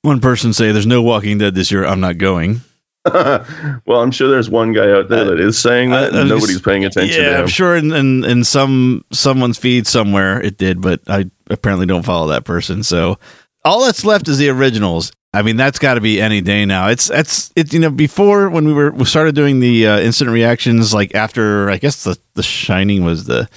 one 0.03 0.21
person 0.21 0.53
say 0.53 0.71
there's 0.73 0.87
no 0.87 1.03
Walking 1.03 1.39
Dead 1.39 1.55
this 1.55 1.71
year. 1.73 1.85
I'm 1.85 2.01
not 2.01 2.19
going. 2.19 2.61
well, 3.85 4.01
I'm 4.01 4.11
sure 4.11 4.31
there's 4.31 4.49
one 4.49 4.73
guy 4.73 4.91
out 4.91 5.09
there 5.09 5.27
that 5.27 5.39
is 5.39 5.59
saying 5.59 5.91
that, 5.91 6.15
and 6.15 6.29
nobody's 6.29 6.63
paying 6.63 6.87
attention 6.87 7.23
Yeah, 7.23 7.39
I'm 7.39 7.49
sure 7.49 7.77
in, 7.77 7.93
in 7.93 8.25
in 8.25 8.45
some 8.45 9.05
someone's 9.13 9.59
feed 9.59 9.87
somewhere 9.87 10.41
it 10.41 10.57
did, 10.57 10.81
but 10.81 11.03
I 11.07 11.31
apparently 11.51 11.85
don't 11.85 12.05
follow 12.05 12.29
that 12.29 12.45
person. 12.45 12.83
So 12.83 13.19
all 13.63 13.85
that's 13.85 14.07
left 14.07 14.29
is 14.29 14.39
the 14.39 14.49
originals. 14.49 15.13
I 15.35 15.43
mean, 15.43 15.57
that's 15.57 15.79
got 15.79 15.95
to 15.95 16.01
be 16.01 16.21
any 16.21 16.41
day 16.41 16.65
now. 16.65 16.89
It's 16.89 17.11
it's 17.11 17.53
it. 17.57 17.75
You 17.75 17.81
know, 17.81 17.91
before 17.91 18.49
when 18.49 18.65
we 18.65 18.73
were 18.73 18.91
we 18.91 19.05
started 19.05 19.35
doing 19.35 19.61
the 19.61 19.87
uh, 19.87 19.99
instant 20.01 20.31
reactions, 20.31 20.95
like 20.95 21.15
after 21.15 21.69
I 21.69 21.77
guess 21.77 22.05
the 22.05 22.19
the 22.35 22.43
Shining 22.43 23.05
was 23.05 23.25
the. 23.25 23.49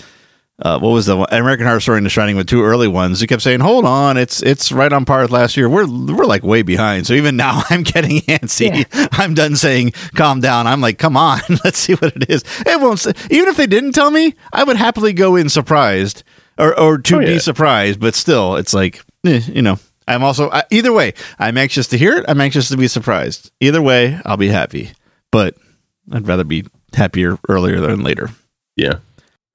Uh, 0.60 0.80
what 0.80 0.90
was 0.90 1.06
the 1.06 1.16
one? 1.16 1.28
American 1.32 1.68
Horror 1.68 1.80
Story 1.80 1.98
and 1.98 2.06
The 2.06 2.10
Shining 2.10 2.36
with 2.36 2.48
two 2.48 2.64
early 2.64 2.88
ones? 2.88 3.22
You 3.22 3.28
kept 3.28 3.44
saying, 3.44 3.60
"Hold 3.60 3.86
on, 3.86 4.18
it's 4.18 4.42
it's 4.42 4.72
right 4.72 4.92
on 4.92 5.06
par 5.06 5.22
with 5.22 5.30
last 5.30 5.56
year." 5.56 5.70
We're 5.70 5.86
we're 5.86 6.26
like 6.26 6.42
way 6.42 6.64
behind. 6.64 7.06
So 7.06 7.14
even 7.14 7.36
now, 7.38 7.62
I'm 7.70 7.84
getting 7.84 8.22
antsy. 8.22 8.86
I'm 9.12 9.36
done 9.36 9.56
saying, 9.56 9.92
"Calm 10.16 10.40
down." 10.42 10.66
I'm 10.66 10.82
like, 10.82 10.98
"Come 10.98 11.16
on, 11.16 11.42
let's 11.64 11.78
see 11.78 11.94
what 11.94 12.16
it 12.16 12.30
is." 12.30 12.44
It 12.66 12.82
won't. 12.82 13.00
Say, 13.00 13.12
even 13.30 13.50
if 13.50 13.58
they 13.58 13.68
didn't 13.68 13.92
tell 13.92 14.10
me, 14.10 14.34
I 14.52 14.64
would 14.64 14.78
happily 14.78 15.14
go 15.14 15.36
in 15.36 15.50
surprised 15.50 16.24
or 16.58 16.78
or 16.80 16.98
to 16.98 17.18
Oh, 17.18 17.20
be 17.20 17.38
surprised. 17.38 18.00
But 18.00 18.16
still, 18.16 18.56
it's 18.56 18.74
like, 18.74 19.04
eh, 19.28 19.42
you 19.48 19.62
know, 19.62 19.78
I'm 20.08 20.24
also 20.24 20.50
I, 20.50 20.64
either 20.72 20.92
way. 20.92 21.14
I'm 21.38 21.58
anxious 21.60 21.86
to 21.90 22.00
hear 22.00 22.18
it. 22.18 22.26
I'm 22.28 22.42
anxious 22.42 22.70
to 22.70 22.78
be 22.78 22.88
surprised. 22.88 23.52
Either 23.60 23.82
way, 23.82 24.20
I'll 24.26 24.38
be 24.38 24.48
happy. 24.48 24.92
But 25.32 25.56
I'd 26.12 26.28
rather 26.28 26.44
be 26.44 26.66
happier 26.96 27.38
earlier 27.48 27.80
than 27.80 28.02
later. 28.02 28.32
Yeah, 28.76 28.96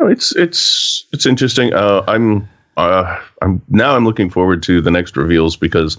it's 0.07 0.35
it's 0.37 1.07
it's 1.13 1.27
interesting. 1.27 1.73
Uh, 1.73 2.05
I'm 2.09 2.49
uh, 2.77 3.21
I'm 3.43 3.63
now 3.69 3.97
I'm 3.97 4.05
looking 4.05 4.31
forward 4.31 4.63
to 4.65 4.81
the 4.81 4.91
next 4.91 5.17
reveals 5.17 5.57
because 5.57 5.97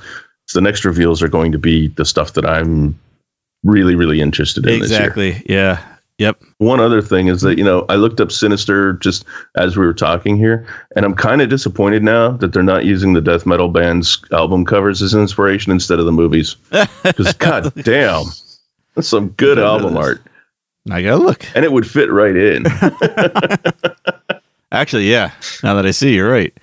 the 0.54 0.62
next 0.62 0.86
reveals 0.86 1.22
are 1.22 1.28
going 1.28 1.52
to 1.52 1.58
be 1.58 1.88
the 1.90 2.06
stuff 2.06 2.34
that 2.34 2.46
I'm 2.46 3.00
really 3.64 3.96
really 3.96 4.22
interested 4.22 4.66
in 4.66 4.80
this 4.80 4.92
year. 4.92 5.00
Exactly. 5.00 5.44
Yeah. 5.48 5.84
Yep. 6.20 6.44
One 6.60 6.80
other 6.80 7.02
thing 7.02 7.28
is 7.28 7.42
that 7.42 7.58
you 7.58 7.64
know 7.64 7.86
I 7.90 7.96
looked 7.96 8.22
up 8.22 8.32
Sinister 8.32 8.94
just 8.94 9.26
as 9.56 9.76
we 9.76 9.86
were 9.86 9.96
talking 9.96 10.38
here, 10.38 10.66
and 10.96 11.06
I'm 11.06 11.16
kind 11.16 11.42
of 11.42 11.50
disappointed 11.50 12.04
now 12.04 12.30
that 12.38 12.54
they're 12.54 12.62
not 12.62 12.86
using 12.86 13.14
the 13.14 13.22
death 13.22 13.46
metal 13.46 13.68
band's 13.68 14.24
album 14.32 14.64
covers 14.64 15.02
as 15.02 15.16
inspiration 15.16 15.72
instead 15.72 16.00
of 16.00 16.06
the 16.06 16.12
movies. 16.12 16.56
Because 17.04 17.34
god 17.34 17.74
damn, 17.84 18.26
that's 18.96 19.10
some 19.10 19.30
good 19.30 19.60
album 19.60 19.98
art, 19.98 20.22
I 20.92 21.02
gotta 21.02 21.18
look. 21.18 21.46
and 21.56 21.64
it 21.64 21.72
would 21.72 21.90
fit 21.90 22.12
right 22.12 22.36
in. 22.36 22.66
Actually, 24.72 25.10
yeah. 25.10 25.32
Now 25.64 25.76
that 25.76 25.86
I 25.86 25.92
see, 25.92 26.16
you're 26.16 26.30
right. 26.30 26.54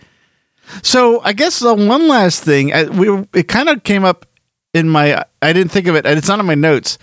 So 0.83 1.21
I 1.23 1.33
guess 1.33 1.59
the 1.59 1.75
one 1.75 2.09
last 2.09 2.45
thing, 2.45 2.73
I, 2.73 2.85
we 2.85 3.09
it 3.35 3.49
kind 3.49 3.69
of 3.69 3.83
came 3.83 4.05
up 4.05 4.27
in 4.75 4.89
my. 4.89 5.25
I 5.43 5.53
didn't 5.53 5.73
think 5.73 5.87
of 5.87 5.95
it, 5.95 6.07
and 6.07 6.19
it's 6.19 6.29
not 6.29 6.41
in 6.41 6.47
my 6.47 6.55
notes. 6.55 6.99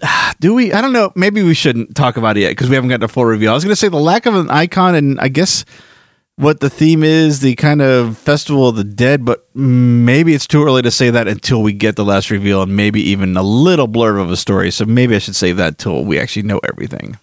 Do 0.40 0.54
we? 0.54 0.72
I 0.72 0.80
don't 0.80 0.92
know. 0.92 1.12
Maybe 1.16 1.42
we 1.42 1.54
shouldn't 1.54 1.96
talk 1.96 2.16
about 2.16 2.36
it 2.36 2.40
yet 2.40 2.50
because 2.50 2.68
we 2.68 2.74
haven't 2.74 2.90
gotten 2.90 3.04
a 3.04 3.08
full 3.08 3.24
review. 3.24 3.50
I 3.50 3.54
was 3.54 3.64
going 3.64 3.72
to 3.72 3.76
say 3.76 3.88
the 3.88 3.96
lack 3.96 4.26
of 4.26 4.34
an 4.34 4.50
icon, 4.50 4.94
and 4.94 5.18
I 5.20 5.28
guess 5.28 5.64
what 6.38 6.60
the 6.60 6.70
theme 6.70 7.02
is, 7.02 7.40
the 7.40 7.56
kind 7.56 7.82
of 7.82 8.16
Festival 8.16 8.68
of 8.68 8.76
the 8.76 8.84
Dead, 8.84 9.24
but 9.24 9.48
maybe 9.56 10.34
it's 10.34 10.46
too 10.46 10.62
early 10.62 10.82
to 10.82 10.90
say 10.90 11.10
that 11.10 11.26
until 11.26 11.62
we 11.62 11.72
get 11.72 11.96
the 11.96 12.04
last 12.04 12.30
reveal 12.30 12.62
and 12.62 12.76
maybe 12.76 13.00
even 13.00 13.36
a 13.36 13.42
little 13.42 13.88
blurb 13.88 14.20
of 14.22 14.30
a 14.30 14.36
story. 14.36 14.70
So 14.70 14.84
maybe 14.84 15.16
I 15.16 15.18
should 15.18 15.34
save 15.34 15.56
that 15.56 15.78
till 15.78 16.04
we 16.04 16.16
actually 16.16 16.44
know 16.44 16.60
everything. 16.60 17.18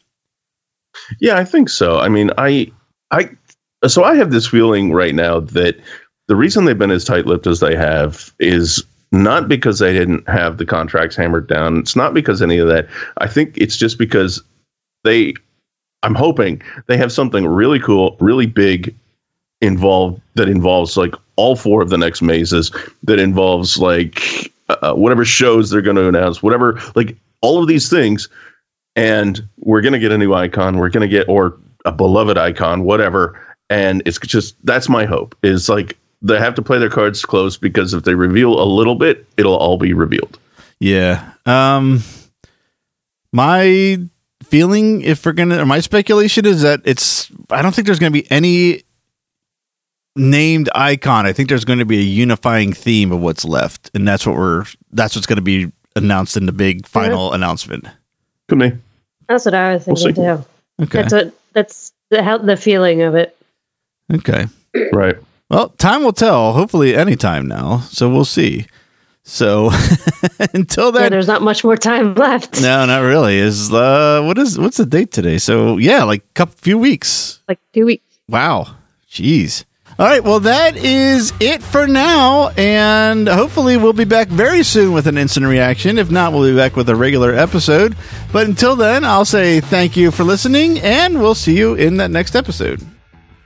Yeah, 1.22 1.38
I 1.38 1.46
think 1.46 1.70
so. 1.70 2.00
I 2.00 2.10
mean, 2.10 2.30
I, 2.38 2.70
I, 3.12 3.30
so 3.88 4.04
I 4.04 4.16
have 4.16 4.32
this 4.32 4.48
feeling 4.48 4.92
right 4.92 5.16
now 5.16 5.40
that 5.40 5.80
the 6.28 6.36
reason 6.36 6.66
they've 6.66 6.78
been 6.78 6.92
as 6.92 7.06
tight-lipped 7.06 7.48
as 7.48 7.62
they 7.62 7.76
have 7.76 8.34
is 8.40 8.84
not 9.14 9.48
because 9.48 9.80
they 9.80 9.94
didn't 9.94 10.28
have 10.28 10.58
the 10.58 10.66
contracts 10.66 11.16
hammered 11.16 11.48
down. 11.48 11.78
It's 11.78 11.96
not 11.96 12.14
because 12.14 12.42
any 12.42 12.58
of 12.58 12.68
that. 12.68 12.90
I 13.20 13.28
think 13.28 13.58
it's 13.58 13.78
just 13.78 13.98
because 13.98 14.44
they. 15.06 15.36
I'm 16.04 16.16
hoping 16.16 16.62
they 16.88 16.98
have 16.98 17.14
something 17.14 17.48
really 17.48 17.80
cool, 17.80 18.18
really 18.20 18.46
big 18.46 18.94
involved 19.66 20.22
that 20.36 20.50
involves 20.50 20.98
like 20.98 21.14
all 21.36 21.56
four 21.56 21.82
of 21.82 21.90
the 21.90 21.98
next 21.98 22.22
mazes 22.22 22.72
that 23.04 23.20
involves 23.20 23.78
like 23.78 24.52
uh, 24.70 24.94
whatever 24.94 25.26
shows 25.26 25.70
they're 25.70 25.82
going 25.82 25.96
to 25.96 26.08
announce 26.08 26.42
whatever 26.42 26.80
like 26.96 27.16
all 27.42 27.62
of 27.62 27.68
these 27.68 27.90
things 27.90 28.30
and 28.96 29.48
we're 29.60 29.82
going 29.82 29.94
to 29.94 30.00
get 30.00 30.12
a 30.12 30.18
new 30.18 30.34
icon 30.34 30.78
we're 30.78 30.90
going 30.90 31.08
to 31.08 31.08
get 31.08 31.28
or 31.28 31.58
a 31.86 31.92
beloved 31.92 32.38
icon 32.38 32.84
whatever 32.84 33.40
and 33.70 34.02
it's 34.06 34.20
just 34.20 34.56
that's 34.66 34.90
my 34.90 35.06
hope 35.06 35.36
is 35.44 35.70
like 35.70 35.98
they 36.22 36.40
have 36.40 36.56
to 36.56 36.62
play 36.62 36.80
their 36.80 36.90
cards 36.90 37.24
close 37.24 37.58
because 37.58 37.94
if 37.94 38.04
they 38.04 38.16
reveal 38.16 38.60
a 38.60 38.66
little 38.66 38.96
bit 38.96 39.26
it'll 39.38 39.58
all 39.58 39.78
be 39.78 39.94
revealed 39.94 40.40
Yeah. 40.80 41.32
Um 41.46 42.02
my 43.32 44.00
feeling 44.44 45.02
if 45.02 45.26
we're 45.26 45.34
gonna 45.34 45.62
or 45.62 45.66
my 45.66 45.80
speculation 45.80 46.46
is 46.46 46.62
that 46.62 46.82
it's 46.86 47.30
I 47.50 47.62
don't 47.62 47.76
think 47.76 47.86
there's 47.86 48.00
gonna 48.00 48.12
be 48.12 48.30
any 48.32 48.85
named 50.16 50.70
icon. 50.76 51.26
I 51.26 51.34
think 51.34 51.50
there's 51.50 51.66
going 51.66 51.80
to 51.80 51.86
be 51.86 51.98
a 52.00 52.04
unifying 52.04 52.74
theme 52.74 53.12
of 53.12 53.20
what's 53.20 53.46
left. 53.46 53.92
And 53.94 54.08
that's 54.08 54.26
what 54.26 54.36
we're 54.36 54.66
that's 54.92 55.16
what's 55.16 55.28
gonna 55.28 55.42
be 55.42 55.72
announced 55.96 56.38
in 56.38 56.46
the 56.46 56.52
big 56.52 56.88
final 56.88 57.34
announcement. 57.34 57.86
to 58.50 58.56
me 58.56 58.72
That's 59.28 59.46
what 59.46 59.54
I 59.54 59.74
was 59.76 59.88
We'll 59.88 59.96
thinking 59.96 60.24
too. 60.24 60.46
Okay. 60.84 61.02
That's 61.02 61.14
what 61.14 61.34
that's 61.54 61.92
the 62.10 62.24
how, 62.24 62.38
the 62.38 62.58
feeling 62.58 63.02
of 63.02 63.16
it. 63.16 63.36
Okay. 64.14 64.46
right 64.94 65.16
Well, 65.50 65.70
time 65.70 66.04
will 66.04 66.14
tell. 66.14 66.54
Hopefully, 66.54 66.96
any 66.96 67.16
time 67.16 67.48
now. 67.48 67.80
So 67.90 68.10
we'll 68.10 68.26
see. 68.26 68.68
So 69.24 69.72
until 70.54 70.94
Yeah, 70.94 71.02
then, 71.02 71.12
there's 71.12 71.28
not 71.28 71.42
much 71.42 71.64
more 71.64 71.76
time 71.78 72.14
left. 72.26 72.62
no, 72.62 72.86
not 72.86 73.00
really. 73.00 73.38
Is 73.38 73.74
uh, 73.74 74.22
what 74.24 74.38
is 74.38 74.58
what's 74.58 74.78
the 74.78 74.86
date 74.86 75.12
today? 75.12 75.40
So 75.40 75.78
yeah, 75.78 76.04
like 76.04 76.22
a 76.22 76.34
couple 76.36 76.56
few 76.58 76.78
weeks. 76.78 77.42
Like 77.48 77.60
two 77.74 77.86
weeks. 77.86 78.04
Wow, 78.30 78.76
jeez. 79.10 79.66
All 79.98 80.06
right, 80.06 80.22
well 80.22 80.42
that 80.42 80.76
is 80.76 81.32
it 81.40 81.64
for 81.64 81.88
now, 81.88 82.50
and 82.50 83.30
hopefully 83.30 83.78
we'll 83.78 83.94
be 83.94 84.04
back 84.04 84.28
very 84.28 84.62
soon 84.64 84.92
with 84.92 85.08
an 85.08 85.18
instant 85.18 85.46
reaction. 85.46 85.98
If 85.98 86.12
not, 86.12 86.34
we'll 86.34 86.52
be 86.52 86.56
back 86.56 86.76
with 86.76 86.90
a 86.90 86.96
regular 86.98 87.34
episode. 87.34 87.96
But 88.34 88.46
until 88.46 88.76
then, 88.76 89.06
I'll 89.06 89.24
say 89.24 89.62
thank 89.62 89.96
you 89.96 90.12
for 90.12 90.26
listening, 90.26 90.80
and 90.80 91.18
we'll 91.18 91.34
see 91.34 91.58
you 91.58 91.76
in 91.76 91.96
that 91.98 92.12
next 92.12 92.36
episode. 92.36 92.84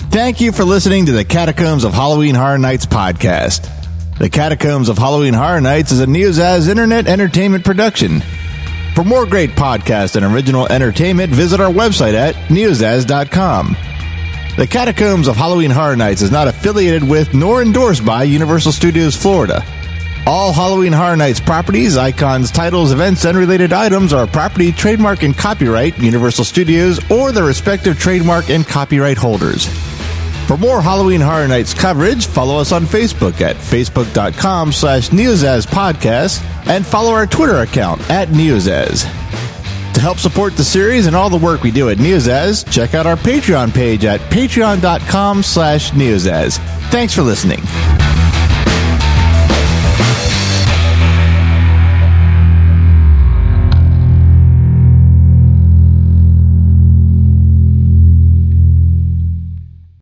Thank 0.10 0.42
you 0.42 0.52
for 0.52 0.64
listening 0.64 1.06
to 1.06 1.12
the 1.12 1.24
Catacombs 1.24 1.84
of 1.84 1.94
Halloween 1.94 2.34
Horror 2.34 2.58
Nights 2.58 2.88
podcast. 2.88 3.70
The 4.18 4.32
Catacombs 4.32 4.90
of 4.90 4.98
Halloween 4.98 5.36
Horror 5.36 5.62
Nights 5.62 5.92
is 5.92 6.02
a 6.02 6.08
Neozaz 6.08 6.68
internet 6.68 7.08
entertainment 7.08 7.64
production. 7.64 8.24
For 8.96 9.04
more 9.04 9.28
great 9.28 9.52
podcasts 9.52 10.16
and 10.16 10.26
original 10.26 10.68
entertainment, 10.68 11.32
visit 11.32 11.62
our 11.62 11.72
website 11.72 12.16
at 12.16 12.34
neozaz.com. 12.50 13.78
The 14.58 14.68
Catacombs 14.68 15.28
of 15.28 15.38
Halloween 15.38 15.72
Horror 15.72 15.96
Nights 15.96 16.22
is 16.22 16.32
not 16.32 16.48
affiliated 16.50 17.08
with 17.08 17.34
nor 17.34 17.62
endorsed 17.62 18.06
by 18.06 18.24
Universal 18.24 18.74
Studios 18.74 19.16
Florida. 19.16 19.64
All 20.28 20.52
Halloween 20.52 20.92
Horror 20.92 21.16
Nights 21.16 21.40
properties, 21.40 21.96
icons, 21.96 22.52
titles, 22.52 22.92
events, 22.92 23.24
and 23.24 23.38
related 23.38 23.72
items 23.72 24.12
are 24.12 24.28
property, 24.28 24.74
trademark, 24.74 25.24
and 25.24 25.36
copyright 25.36 25.98
Universal 25.98 26.44
Studios 26.44 27.00
or 27.10 27.32
their 27.32 27.46
respective 27.46 27.98
trademark 27.98 28.50
and 28.50 28.68
copyright 28.68 29.18
holders. 29.18 29.66
For 30.46 30.58
more 30.58 30.82
Halloween 30.82 31.22
Horror 31.22 31.48
Nights 31.48 31.74
coverage, 31.74 32.26
follow 32.28 32.58
us 32.60 32.72
on 32.74 32.84
Facebook 32.84 33.40
at 33.40 33.56
facebook.com 33.56 34.74
slash 34.74 35.10
Neozaz 35.10 35.66
Podcast 35.68 36.44
and 36.68 36.86
follow 36.86 37.12
our 37.12 37.28
Twitter 37.28 37.58
account 37.60 38.02
at 38.10 38.28
Neozaz. 38.30 39.06
To 40.00 40.04
help 40.04 40.18
support 40.20 40.56
the 40.56 40.64
series 40.64 41.08
and 41.08 41.16
all 41.16 41.30
the 41.30 41.36
work 41.38 41.62
we 41.62 41.72
do 41.72 41.90
at 41.90 41.98
Neozaz, 41.98 42.66
check 42.72 42.94
out 42.94 43.06
our 43.06 43.18
Patreon 43.18 43.74
page 43.74 44.06
at 44.06 44.22
patreon.com 44.32 45.44
slash 45.44 45.92
Neozaz. 45.92 46.58
Thanks 46.90 47.14
for 47.14 47.22
listening. 47.22 47.60